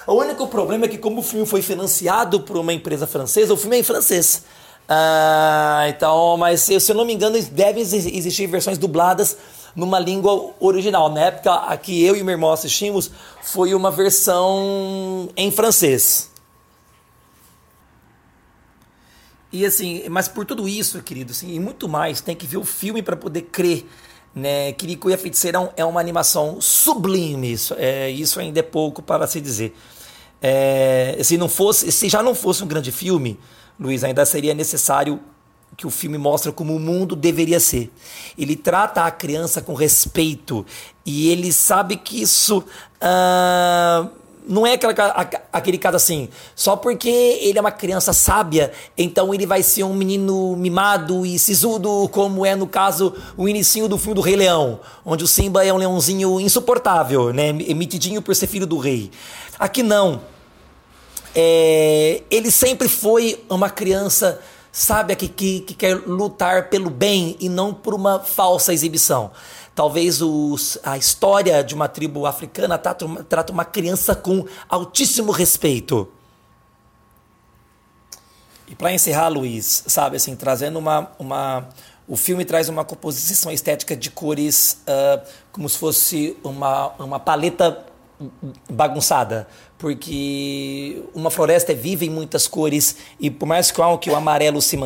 [0.08, 3.58] O único problema é que, como o filme foi financiado por uma empresa francesa, o
[3.58, 4.46] filme é em francês.
[4.88, 9.36] Ah, então, mas se eu não me engano, devem existir versões dubladas
[9.76, 11.10] numa língua original.
[11.10, 13.12] Na época a que eu e meu irmão assistimos,
[13.42, 16.32] foi uma versão em francês.
[19.54, 22.66] E assim, mas por tudo isso, querido, assim, e muito mais, tem que ver o
[22.66, 23.86] filme para poder crer.
[24.34, 24.74] Né?
[24.74, 29.28] Kiriko e a Feiticeira é uma animação sublime, isso, é, isso ainda é pouco para
[29.28, 29.76] se dizer.
[30.42, 33.40] É, se não fosse, se já não fosse um grande filme,
[33.80, 35.20] Luiz, ainda seria necessário
[35.78, 37.92] que o filme mostra como o mundo deveria ser.
[38.36, 40.66] Ele trata a criança com respeito
[41.06, 44.10] e ele sabe que isso uh,
[44.48, 49.46] não é aquela, aquele caso assim, só porque ele é uma criança sábia, então ele
[49.46, 54.16] vai ser um menino mimado e sisudo, como é no caso o inicinho do filme
[54.16, 58.68] do Rei Leão, onde o Simba é um leãozinho insuportável, né, emitidinho por ser filho
[58.68, 59.12] do rei.
[59.58, 60.22] Aqui não.
[61.36, 64.40] É, ele sempre foi uma criança
[64.72, 69.32] sábia que, que, que quer lutar pelo bem e não por uma falsa exibição.
[69.76, 75.32] Talvez os, a história de uma tribo africana trata uma, trata uma criança com altíssimo
[75.32, 76.08] respeito.
[78.68, 81.70] E para encerrar, Luiz, sabe, assim, trazendo uma, uma.
[82.08, 87.86] O filme traz uma composição estética de cores uh, como se fosse uma, uma paleta
[88.70, 89.48] bagunçada,
[89.78, 94.78] porque uma floresta é viva em muitas cores e por mais que o, amarelo se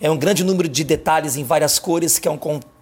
[0.00, 2.38] é um grande número de detalhes em várias cores que é um,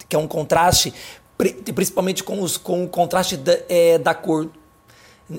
[0.08, 0.92] que é um contraste
[1.36, 4.48] principalmente com, os, com o contraste da, é, da cor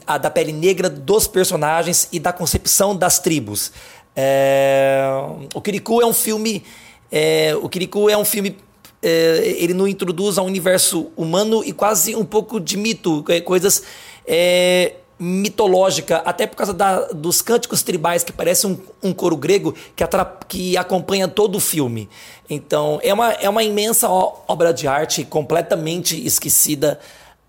[0.05, 3.71] a, da pele negra dos personagens e da concepção das tribos.
[4.15, 5.07] É,
[5.53, 6.63] o Kirikou é um filme.
[7.11, 8.57] É, o Kirikou é um filme.
[9.01, 13.83] É, ele não introduz ao universo humano e quase um pouco de mito, é, coisas
[14.25, 19.73] é, mitológica, até por causa da, dos cânticos tribais, que parece um, um coro grego
[19.95, 20.03] que,
[20.47, 22.07] que acompanha todo o filme.
[22.49, 26.99] Então, é uma, é uma imensa obra de arte completamente esquecida.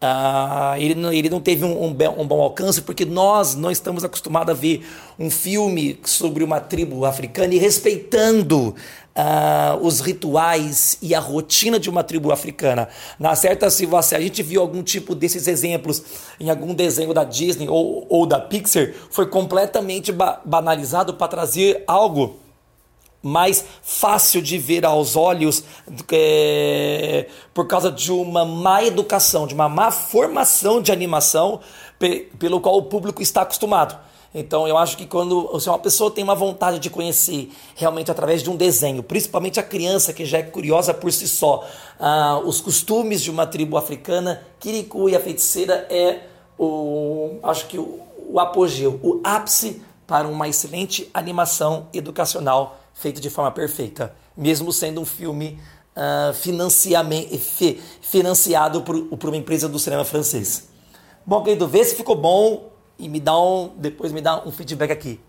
[0.01, 4.05] Uh, ele, não, ele não teve um, um, um, bom alcance porque nós não estamos
[4.05, 4.87] acostumados a ver
[5.19, 8.77] um filme sobre uma tribo africana e respeitando
[9.19, 12.89] uh, os rituais e a rotina de uma tribo africana.
[13.19, 16.03] Na certa, se você, a gente viu algum tipo desses exemplos
[16.39, 21.83] em algum desenho da Disney ou, ou da Pixar, foi completamente ba banalizado para trazer
[21.87, 22.39] algo
[23.21, 25.65] mais fácil de ver aos olhos
[26.13, 31.61] é, por causa de uma má educação, de uma má formação de animação
[31.99, 33.99] pe pelo qual o público está acostumado.
[34.35, 38.43] Então eu acho que quando se uma pessoa tem uma vontade de conhecer realmente através
[38.43, 41.67] de um desenho, principalmente a criança que já é curiosa por si só,
[41.99, 46.21] uh, os costumes de uma tribo africana, Kirikou e a feiticeira é
[46.59, 53.31] o acho que o, o apogeu, o ápice para uma excelente animação educacional feita de
[53.31, 55.59] forma perfeita, mesmo sendo um filme
[55.97, 56.35] uh,
[58.03, 60.69] financiado por, por uma empresa do cinema francês.
[61.25, 64.91] Bom, querido, vê se ficou bom e me dá um, depois me dá um feedback
[64.91, 65.21] aqui.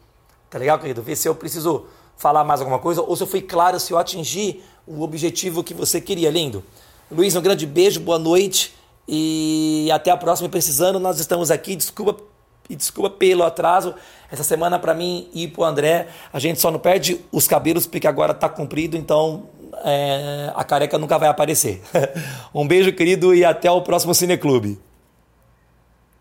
[0.50, 1.02] Tá legal, querido?
[1.02, 1.86] Vê se eu preciso
[2.18, 5.74] falar mais alguma coisa ou se eu fui claro, se eu atingi o objetivo que
[5.74, 6.64] você queria, lindo.
[7.12, 8.74] Luiz, um grande beijo, boa noite
[9.08, 10.50] e até a próxima.
[10.50, 11.76] Precisando, nós estamos aqui.
[11.76, 12.22] Desculpa
[12.70, 13.96] e desculpa pelo atraso.
[14.32, 18.08] Essa semana para mim e pro André, a gente só não perde os cabelos porque
[18.08, 19.50] agora tá comprido, então
[19.84, 21.82] é, a careca nunca vai aparecer.
[22.54, 24.80] um beijo, querido, e até o próximo Cineclube.